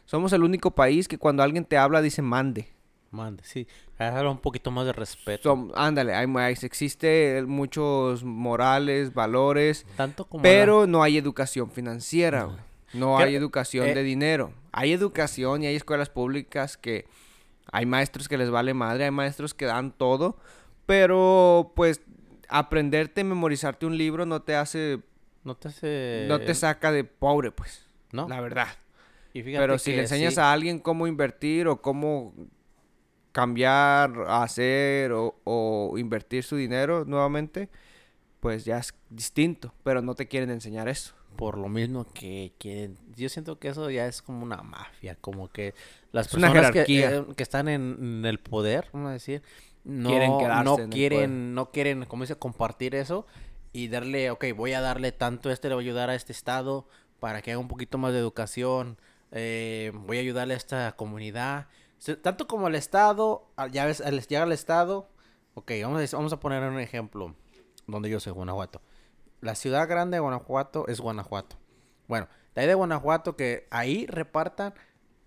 [0.05, 2.70] somos el único país que cuando alguien te habla dice mande.
[3.09, 3.65] Mande, sí.
[3.97, 5.72] Habla un poquito más de respeto.
[5.74, 6.28] ándale, hay,
[6.61, 12.43] existe muchos morales, valores, Tanto como pero no hay educación financiera.
[12.43, 12.66] No.
[12.93, 14.53] No hay educación de eh, dinero.
[14.71, 17.05] Hay educación y hay escuelas públicas que
[17.71, 20.38] hay maestros que les vale madre, hay maestros que dan todo,
[20.85, 22.01] pero pues
[22.47, 24.99] aprenderte, memorizarte un libro no te hace...
[25.43, 26.25] No te hace...
[26.27, 27.85] No te saca de pobre, pues.
[28.11, 28.27] ¿No?
[28.27, 28.67] La verdad.
[29.33, 32.33] pero si le enseñas a alguien cómo invertir o cómo
[33.33, 37.69] cambiar, hacer o, o invertir su dinero nuevamente,
[38.39, 42.97] pues ya es distinto, pero no te quieren enseñar eso por lo mismo que quieren.
[43.15, 45.73] Yo siento que eso ya es como una mafia, como que
[46.11, 49.41] las personas que, eh, que, están en, el poder, vamos a decir,
[49.84, 50.32] no quieren,
[50.63, 53.25] no quieren, no quieren, como dice, compartir eso
[53.71, 56.88] y darle, ok, voy a darle tanto, este le voy a ayudar a este estado
[57.19, 58.97] para que haga un poquito más de educación,
[59.32, 61.67] eh, voy a ayudarle a esta comunidad.
[62.21, 65.09] Tanto como el estado, ya ves, llega estado,
[65.53, 67.36] ok, vamos a, vamos a poner un ejemplo
[67.88, 68.82] donde yo soy, Guanajuato
[69.41, 71.57] la ciudad grande de Guanajuato es Guanajuato.
[72.07, 74.73] Bueno, de ahí de Guanajuato que ahí repartan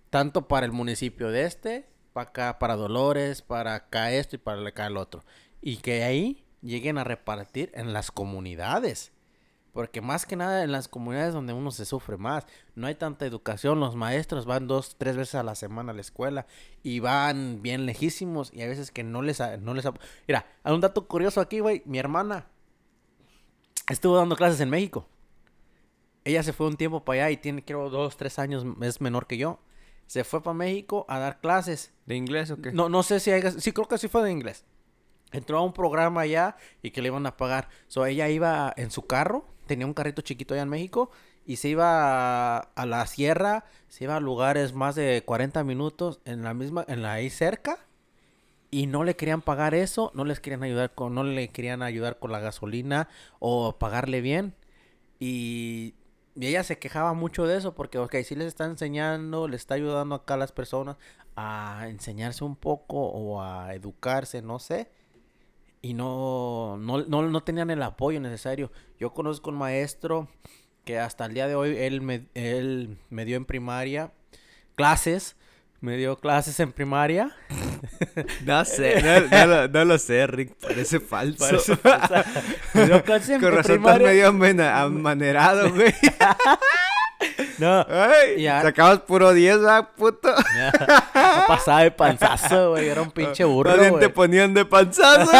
[0.09, 4.67] tanto para el municipio de este, para acá, para Dolores, para acá esto y para
[4.67, 5.23] acá el otro.
[5.61, 9.13] Y que ahí lleguen a repartir en las comunidades.
[9.71, 12.45] Porque más que nada en las comunidades donde uno se sufre más,
[12.75, 16.01] no hay tanta educación, los maestros van dos, tres veces a la semana a la
[16.01, 16.45] escuela
[16.83, 19.39] y van bien lejísimos y a veces que no les...
[19.61, 19.87] No les
[20.27, 22.47] Mira, hay un dato curioso aquí, güey, mi hermana
[23.91, 25.07] estuvo dando clases en México.
[26.23, 29.27] Ella se fue un tiempo para allá y tiene, creo, dos, tres años, es menor
[29.27, 29.59] que yo.
[30.07, 31.93] Se fue para México a dar clases.
[32.05, 32.71] ¿De inglés o qué?
[32.71, 33.41] No, no sé si hay...
[33.59, 34.65] Sí, creo que sí fue de inglés.
[35.31, 37.69] Entró a un programa allá y que le iban a pagar.
[37.87, 41.09] So, ella iba en su carro, tenía un carrito chiquito allá en México
[41.45, 46.43] y se iba a, la sierra, se iba a lugares más de 40 minutos en
[46.43, 47.79] la misma, en la ahí cerca
[48.71, 52.19] y no le querían pagar eso, no les querían ayudar con, no le querían ayudar
[52.19, 53.09] con la gasolina
[53.39, 54.55] o pagarle bien.
[55.19, 55.95] Y,
[56.39, 60.15] ella se quejaba mucho de eso porque, ok, sí les está enseñando, le está ayudando
[60.15, 60.95] acá a las personas
[61.35, 64.89] a enseñarse un poco o a educarse, no sé.
[65.81, 68.71] Y no, no, no, no tenían el apoyo necesario.
[68.97, 70.29] Yo conozco un maestro
[70.85, 74.13] que hasta el día de hoy él me, él me dio en primaria
[74.75, 75.35] clases
[75.81, 77.35] me dio clases en primaria.
[78.45, 79.01] No sé,
[79.71, 81.45] no, lo, sé, Rick, parece falso.
[81.77, 81.77] Parece
[82.73, 84.31] Me dio clases en, Con razón primaria.
[84.31, 85.93] medio amanerado, güey.
[87.57, 87.85] No.
[87.89, 88.61] Ay, ya.
[88.61, 90.33] Sacabas puro 10, ¿verdad, puto?
[90.35, 92.89] No pasaba de panzazo, güey.
[92.89, 93.99] Era un pinche burro, güey.
[93.99, 95.31] te ponían de panzazo.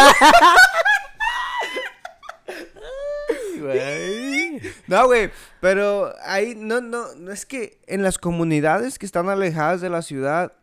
[4.87, 9.81] No, güey, pero ahí no, no, no es que en las comunidades que están alejadas
[9.81, 10.53] de la ciudad,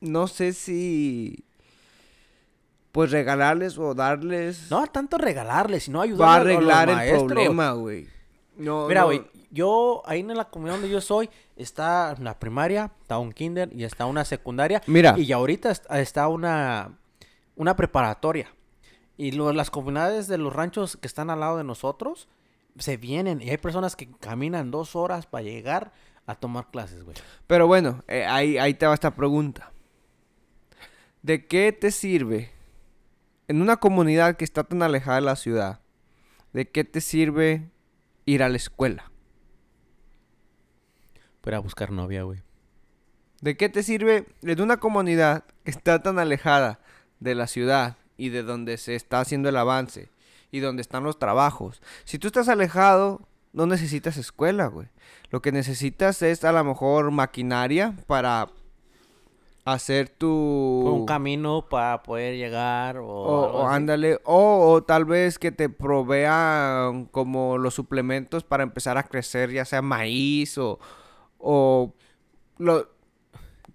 [0.00, 1.44] no sé si
[2.92, 4.70] pues regalarles o darles.
[4.70, 6.26] No, tanto regalarles, sino ayudarles.
[6.26, 8.08] Va a arreglar el problema, güey.
[8.56, 13.18] No, Mira, güey, yo ahí en la comunidad donde yo soy está la primaria, está
[13.18, 14.82] un kinder y está una secundaria.
[14.86, 15.14] Mira.
[15.18, 16.98] Y ahorita está una
[17.54, 18.50] una preparatoria.
[19.18, 22.28] Y las comunidades de los ranchos que están al lado de nosotros
[22.78, 25.92] se vienen y hay personas que caminan dos horas para llegar
[26.26, 27.16] a tomar clases, güey.
[27.46, 29.72] Pero bueno, eh, ahí, ahí te va esta pregunta.
[31.22, 32.52] ¿De qué te sirve
[33.48, 35.80] en una comunidad que está tan alejada de la ciudad?
[36.56, 37.68] ¿de qué te sirve
[38.24, 39.12] ir a la escuela?
[41.42, 42.40] Para buscar novia, güey.
[43.42, 46.80] ¿De qué te sirve en una comunidad que está tan alejada
[47.20, 50.08] de la ciudad y de donde se está haciendo el avance
[50.56, 51.82] y donde están los trabajos?
[52.04, 53.20] Si tú estás alejado,
[53.52, 54.88] no necesitas escuela, güey.
[55.30, 58.48] Lo que necesitas es a lo mejor maquinaria para
[59.64, 60.28] hacer tu...
[60.30, 63.06] Un camino para poder llegar o...
[63.06, 68.96] O, o ándale, o, o tal vez que te provean como los suplementos para empezar
[68.96, 70.78] a crecer, ya sea maíz o,
[71.38, 71.92] o
[72.58, 72.95] lo,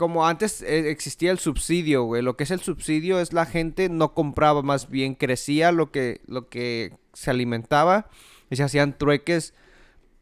[0.01, 2.23] como antes eh, existía el subsidio, güey.
[2.23, 6.21] Lo que es el subsidio es la gente no compraba, más bien crecía lo que,
[6.25, 8.09] lo que se alimentaba
[8.49, 9.53] y se hacían trueques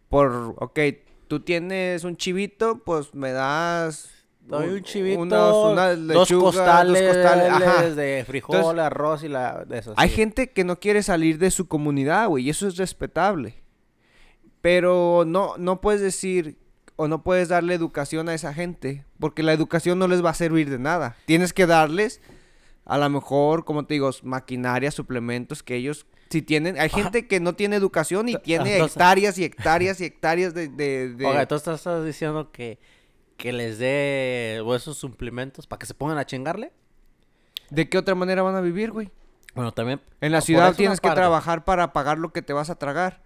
[0.10, 0.80] por, ok,
[1.30, 4.12] tú tienes un chivito, pues me das...
[4.42, 5.22] Doy un chivito,
[5.72, 7.90] unos- dos costales, costales, ajá.
[7.92, 9.94] de frijol, Entonces, arroz y la, de eso.
[9.96, 10.16] Hay sí.
[10.16, 13.64] gente que no quiere salir de su comunidad, güey, y eso es respetable.
[14.60, 16.58] Pero no, no puedes decir
[17.02, 20.34] o no puedes darle educación a esa gente, porque la educación no les va a
[20.34, 21.16] servir de nada.
[21.26, 22.20] Tienes que darles,
[22.84, 27.40] a lo mejor, como te digo, maquinaria, suplementos que ellos, si tienen, hay gente que
[27.40, 30.68] no tiene educación y tiene entonces- hectáreas y hectáreas y hectáreas de...
[30.68, 32.80] de, de- Oiga, tú estás, diciendo que,
[33.38, 36.74] que les dé esos suplementos para que se pongan a chingarle.
[37.70, 39.10] ¿De qué otra manera van a vivir, güey?
[39.56, 40.02] Bueno, también.
[40.20, 43.24] En la ciudad tienes que trabajar para pagar lo que te vas a tragar.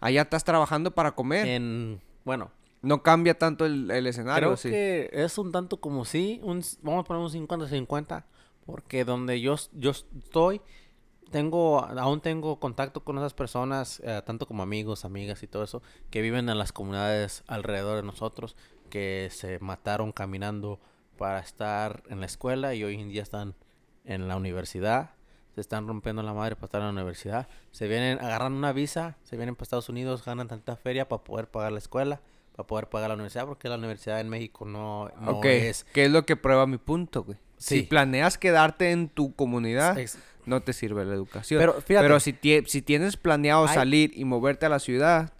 [0.00, 1.48] Allá estás trabajando para comer.
[1.48, 2.52] En, bueno,
[2.88, 4.70] No cambia tanto el, el escenario, creo sí.
[4.70, 8.24] que es un tanto como sí, un, vamos a poner un 50-50,
[8.64, 10.62] porque donde yo, yo estoy,
[11.30, 15.82] tengo, aún tengo contacto con esas personas, eh, tanto como amigos, amigas y todo eso,
[16.10, 18.56] que viven en las comunidades alrededor de nosotros,
[18.88, 20.80] que se mataron caminando
[21.18, 23.54] para estar en la escuela y hoy en día están
[24.04, 25.10] en la universidad.
[25.54, 27.48] Se están rompiendo la madre para estar en la universidad.
[27.72, 31.50] Se vienen, agarran una visa, se vienen para Estados Unidos, ganan tanta feria para poder
[31.50, 32.20] pagar la escuela,
[32.58, 35.84] para poder pagar la universidad, porque la universidad en México no, no ok, es...
[35.92, 37.38] que es lo que prueba mi punto, güey.
[37.56, 39.96] Si planeas quedarte en tu comunidad,
[40.44, 41.60] no te sirve la educación.
[41.60, 42.04] Pero, fíjate.
[42.04, 42.36] Pero si,
[42.66, 45.34] si tienes planeado Hay- salir y moverte a la ciudad,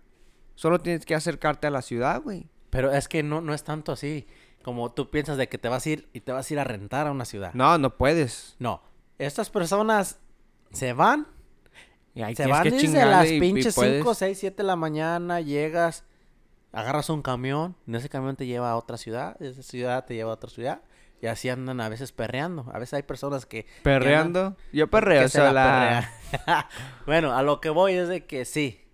[0.55, 2.47] solo tienes que acercarte a la ciudad, güey.
[2.71, 4.29] Pero es que no, no es tanto así.
[4.63, 6.65] Como tú piensas de que te vas a ir y te vas a ir a
[6.65, 7.53] rentar a una ciudad.
[7.55, 8.55] No, no puedes.
[8.61, 8.81] No.
[9.19, 10.21] Estas personas
[10.71, 11.27] se van,
[12.15, 15.41] Y se van que desde las y- pinches puedes- 5, 6, 7 de la mañana,
[15.41, 16.05] llegas,
[16.73, 20.15] agarras un camión, en ese camión te lleva a otra ciudad, de esa ciudad te
[20.15, 20.83] lleva a otra ciudad,
[21.21, 22.67] y así andan a veces perreando.
[22.73, 23.65] A veces hay personas que...
[23.65, 24.57] que andan- Perreando.
[24.73, 26.69] Yo perreo que se la perrea.
[27.07, 28.85] bueno, a lo que voy es de que sí.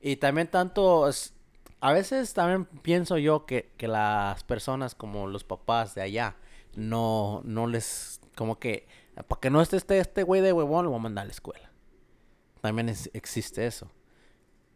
[0.00, 1.34] Y también tanto, es-
[1.80, 6.36] a veces también pienso yo que, que las personas como los papás de allá
[6.76, 8.86] no, no les, como que,
[9.26, 11.32] para que no esté este, este güey de huevón, lo voy a mandar a la
[11.32, 11.72] escuela.
[12.60, 13.90] También es- existe eso.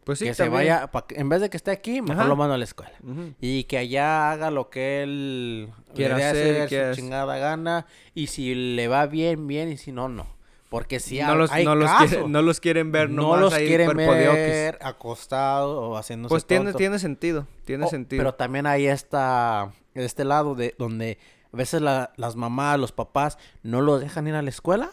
[0.04, 2.28] Pues sí, que se vaya, pa en vez de que esté aquí, mejor Ajá.
[2.28, 2.92] lo mando a la escuela.
[3.40, 7.86] Y que allá haga lo que él Quiera hacer, su chingada gana.
[8.14, 9.70] Y si le va bien, bien.
[9.72, 10.26] Y si no, no.
[10.68, 13.36] Porque si no, hay, los, hay no, los casos, quiere- no los quieren ver no
[13.36, 16.78] los ahí quieren ver acostados o haciéndose Pues tiene, tontos.
[16.78, 18.18] tiene sentido, tiene Oh, sentido.
[18.20, 21.18] Pero también hay esta, este lado de donde
[21.52, 24.90] a veces la- las mamás, los papás no los dejan ir a la escuela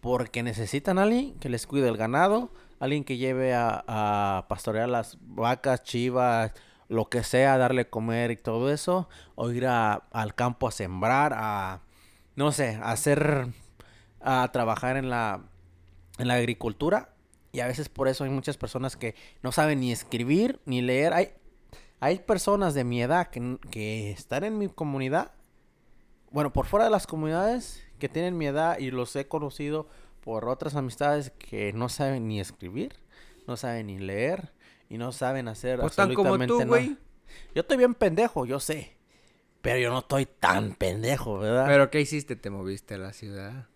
[0.00, 2.50] porque necesitan a alguien que les cuide el ganado,
[2.80, 6.52] alguien que lleve a, a pastorear las vacas, chivas,
[6.88, 11.32] lo que sea, darle comer y todo eso, o ir a- al campo a sembrar,
[11.36, 11.82] a,
[12.34, 13.46] no sé, a hacer,
[14.20, 15.42] a trabajar en la,
[16.18, 17.14] en la agricultura.
[17.52, 21.12] Y a veces por eso hay muchas personas que no saben ni escribir ni leer.
[21.12, 21.30] Hay,
[22.00, 25.32] hay personas de mi edad que, que están en mi comunidad,
[26.30, 29.88] bueno, por fuera de las comunidades que tienen mi edad y los he conocido
[30.22, 32.94] por otras amistades que no saben ni escribir,
[33.46, 34.52] no saben ni leer
[34.88, 36.68] y no saben hacer Pues tan como absolutamente tú, nada.
[36.68, 36.96] güey.
[37.54, 38.96] Yo estoy bien pendejo, yo sé.
[39.62, 41.66] Pero yo no estoy tan pendejo, ¿verdad?
[41.66, 42.34] ¿Pero qué hiciste?
[42.36, 43.66] Te moviste a la ciudad.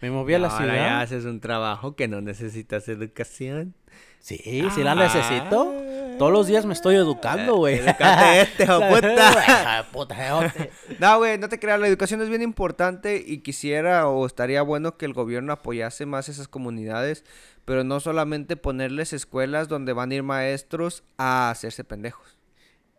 [0.00, 0.74] Me moví a la Ahora ciudad.
[0.76, 3.74] ya haces un trabajo que no necesitas educación.
[4.20, 5.72] Sí, sí la necesito.
[5.76, 6.16] Ah.
[6.18, 7.76] Todos los días me estoy educando, güey.
[7.76, 9.86] Edúcate este, hijo de puta.
[9.92, 10.54] Puta.
[10.98, 14.96] No, güey, no te creas, la educación es bien importante y quisiera o estaría bueno
[14.96, 17.24] que el gobierno apoyase más esas comunidades,
[17.64, 22.38] pero no solamente ponerles escuelas donde van a ir maestros a hacerse pendejos.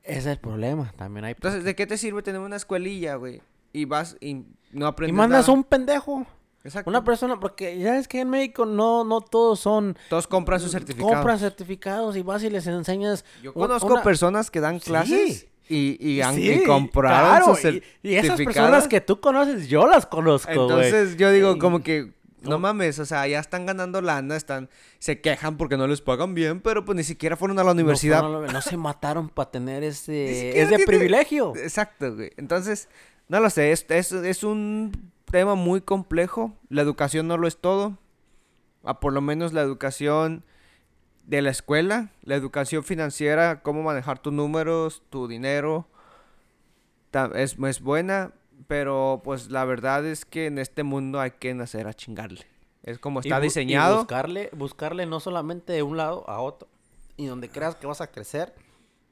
[0.04, 0.94] Ese es el problema.
[0.98, 1.34] También hay.
[1.34, 3.42] Entonces, ¿de qué te sirve tener una escuelilla, güey?
[3.74, 5.58] Y vas y no y aprendes mandas nada.
[5.58, 6.26] un pendejo.
[6.64, 6.90] Exacto.
[6.90, 9.98] Una persona, porque ya es que en México no, no todos son.
[10.10, 11.14] Todos compran sus certificados.
[11.14, 13.24] Compran certificados y vas y les enseñas.
[13.42, 15.96] Yo conozco una- personas que dan clases Sí.
[16.00, 18.70] y, y, han, Sí, y compraron claro, sus y- Y esas certificados.
[18.70, 20.52] personas que tú conoces, yo las conozco.
[20.52, 22.12] Entonces yo digo como que
[22.44, 26.34] No mames, o sea, ya están ganando lana, están, se quejan porque no les pagan
[26.36, 28.22] bien, pero pues ni siquiera fueron a la universidad.
[28.22, 31.54] No, no se mataron para tener ese, ese privilegio.
[31.56, 32.32] Exacto, güey.
[32.38, 32.90] Entonces,
[33.28, 36.54] no lo sé, es, es, es un tema muy complejo.
[36.70, 37.98] La educación no lo es todo.
[38.84, 40.44] A por lo menos la educación
[41.26, 45.88] de la escuela, la educación financiera, cómo manejar tus números, tu dinero,
[47.36, 48.32] es, es buena,
[48.68, 52.46] pero pues la verdad es que en este mundo hay que nacer a chingarle.
[52.84, 53.96] Es como está diseñado.
[53.96, 56.70] Y buscarle, buscarle no solamente de un lado a otro,
[57.18, 58.54] y donde creas que vas a crecer,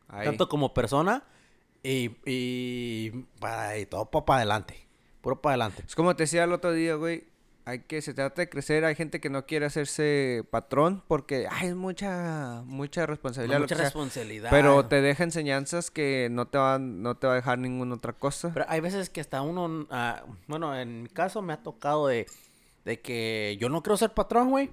[0.07, 1.24] tanto como persona,
[1.84, 4.85] y, y para y todo para adelante.
[5.26, 5.84] Puro para adelante.
[5.88, 7.23] Es como te decía el otro día, güey
[7.65, 11.73] hay que, se trata de crecer, hay gente que no quiere hacerse patrón porque hay
[11.73, 13.59] mucha, mucha responsabilidad.
[13.59, 14.51] mucha responsabilidad.
[14.51, 18.13] pero te deja enseñanzas que no te van, no te va a dejar ninguna otra
[18.13, 18.51] cosa.
[18.53, 22.28] Pero hay veces que hasta uno, ah, bueno, en mi caso me ha tocado de,
[22.86, 24.69] de que yo no quiero ser patrón, güey,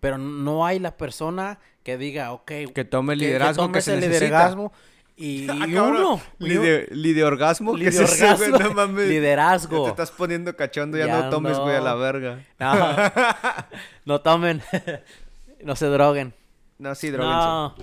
[0.00, 2.50] pero no hay la persona que diga, ok.
[2.74, 4.72] Que tome el liderazgo que, se liderazgo
[5.16, 6.20] y, ah, uno.
[6.38, 7.76] Lideorgasmo.
[7.76, 8.88] Liderazgo.
[8.88, 9.84] Liderazgo.
[9.84, 12.44] te estás poniendo cachondo, ya, no tomes, güey, a la verga.
[12.58, 12.74] No,
[14.04, 14.62] no tomen.
[15.62, 16.34] no se droguen.
[16.78, 17.30] No, sí, droguen.
[17.30, 17.74] No.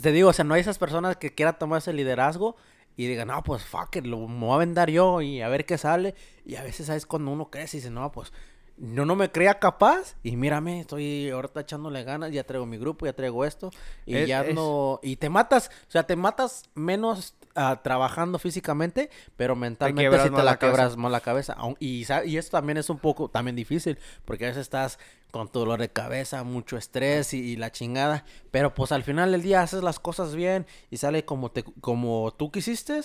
[0.00, 2.56] Te digo, o sea, no hay esas personas que quieran tomar ese liderazgo
[2.96, 5.64] y digan, no, pues fuck it, lo me voy a vender yo y a ver
[5.64, 6.14] qué sale.
[6.44, 7.06] Y a veces, ¿sabes?
[7.06, 8.32] Cuando uno crece y dice, no, pues
[8.76, 13.06] yo no me creía capaz y mírame, estoy ahorita echándole ganas, ya traigo mi grupo,
[13.06, 13.70] ya traigo esto
[14.04, 19.54] y ya no y te matas, o sea, te matas menos uh, trabajando físicamente, pero
[19.54, 21.56] mentalmente sí te la, quebras más la cabeza.
[21.78, 24.98] Y, y esto también es un poco también difícil, porque a veces estás
[25.30, 29.42] con tu dolor de cabeza, mucho estrés y, la chingada, pero pues al final del
[29.42, 33.00] día haces las cosas bien y sale como te como tú quisiste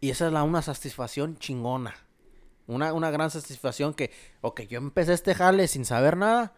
[0.00, 1.94] y esa es la una satisfacción chingona.
[2.66, 4.10] Una, una gran satisfacción que,
[4.40, 6.52] ok, yo empecé este jale sin saber nada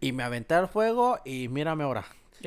[0.00, 2.04] y me aventé al fuego y mírame ahora.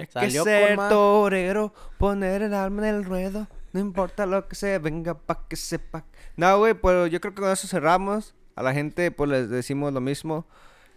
[0.10, 4.80] Salió que ser torero, poner el alma en el ruedo, no importa lo que sea,
[4.80, 6.06] venga pa' que sepa.
[6.36, 8.36] No, güey, pues yo creo que con eso cerramos.
[8.56, 10.46] A la gente, pues les decimos lo mismo.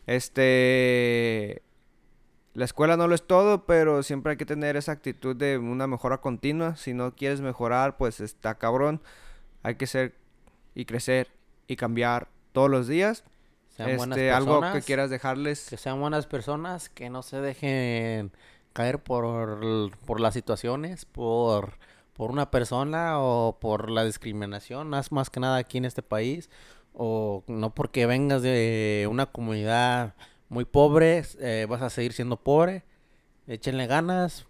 [0.06, 1.62] Este.
[2.52, 5.86] La escuela no lo es todo, pero siempre hay que tener esa actitud de una
[5.86, 6.76] mejora continua.
[6.76, 9.02] Si no quieres mejorar, pues está cabrón.
[9.62, 10.14] Hay que ser
[10.74, 11.28] y crecer
[11.66, 13.24] y cambiar todos los días.
[13.78, 15.68] este, algo que quieras dejarles.
[15.68, 18.32] Que sean buenas personas, que no se dejen
[18.72, 21.78] caer por, por las situaciones, por,
[22.12, 26.50] por una persona o por la discriminación, más, más que nada aquí en este país,
[26.92, 30.14] o no porque vengas de una comunidad
[30.48, 32.84] muy pobre, eh, vas a seguir siendo pobre.
[33.46, 34.46] Échenle ganas,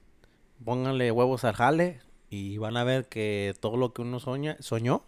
[0.65, 2.01] pónganle huevos al jale
[2.31, 5.05] y van a ver que todo lo que uno soña, soñó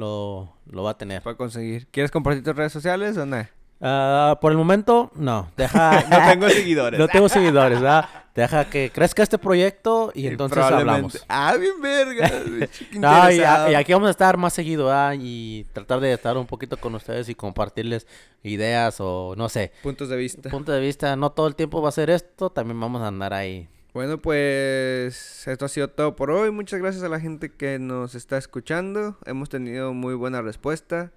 [0.00, 1.22] lo, lo va a tener.
[1.22, 1.86] Para conseguir.
[1.92, 3.46] ¿Quieres compartir tus redes sociales o no?
[3.82, 5.50] Ah, por el momento, no.
[5.56, 6.02] Deja.
[6.10, 6.98] no tengo seguidores.
[6.98, 8.08] no tengo seguidores, ¿verdad?
[8.34, 11.24] Deja que crezca este proyecto y entonces hablamos.
[11.28, 12.30] Ah, bien verga.
[12.92, 15.16] no, y, aquí vamos a estar más seguido, ¿verdad?
[15.18, 18.06] Y tratar de estar un poquito con ustedes y compartirles
[18.42, 19.72] ideas o no sé.
[19.82, 20.50] Puntos de vista.
[20.50, 21.16] Puntos de vista.
[21.16, 22.50] No todo el tiempo va a ser esto.
[22.50, 26.50] También vamos a andar ahí bueno, pues esto ha sido todo por hoy.
[26.50, 29.16] Muchas gracias a la gente que nos está escuchando.
[29.26, 31.12] Hemos tenido muy buena respuesta.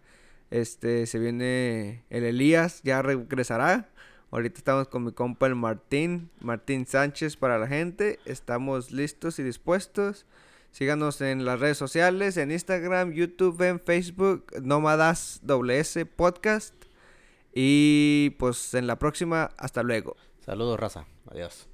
[0.49, 3.89] Este, se viene el Elías, ya regresará.
[4.31, 8.19] Ahorita estamos con mi compa el Martín, Martín Sánchez para la gente.
[8.25, 10.25] Estamos listos y dispuestos.
[10.71, 16.73] Síganos en las redes sociales, en Instagram, YouTube, en Facebook, Nómadas WS Podcast.
[17.53, 20.15] Y pues en la próxima, hasta luego.
[20.39, 21.05] Saludos, raza.
[21.29, 21.72] Adiós.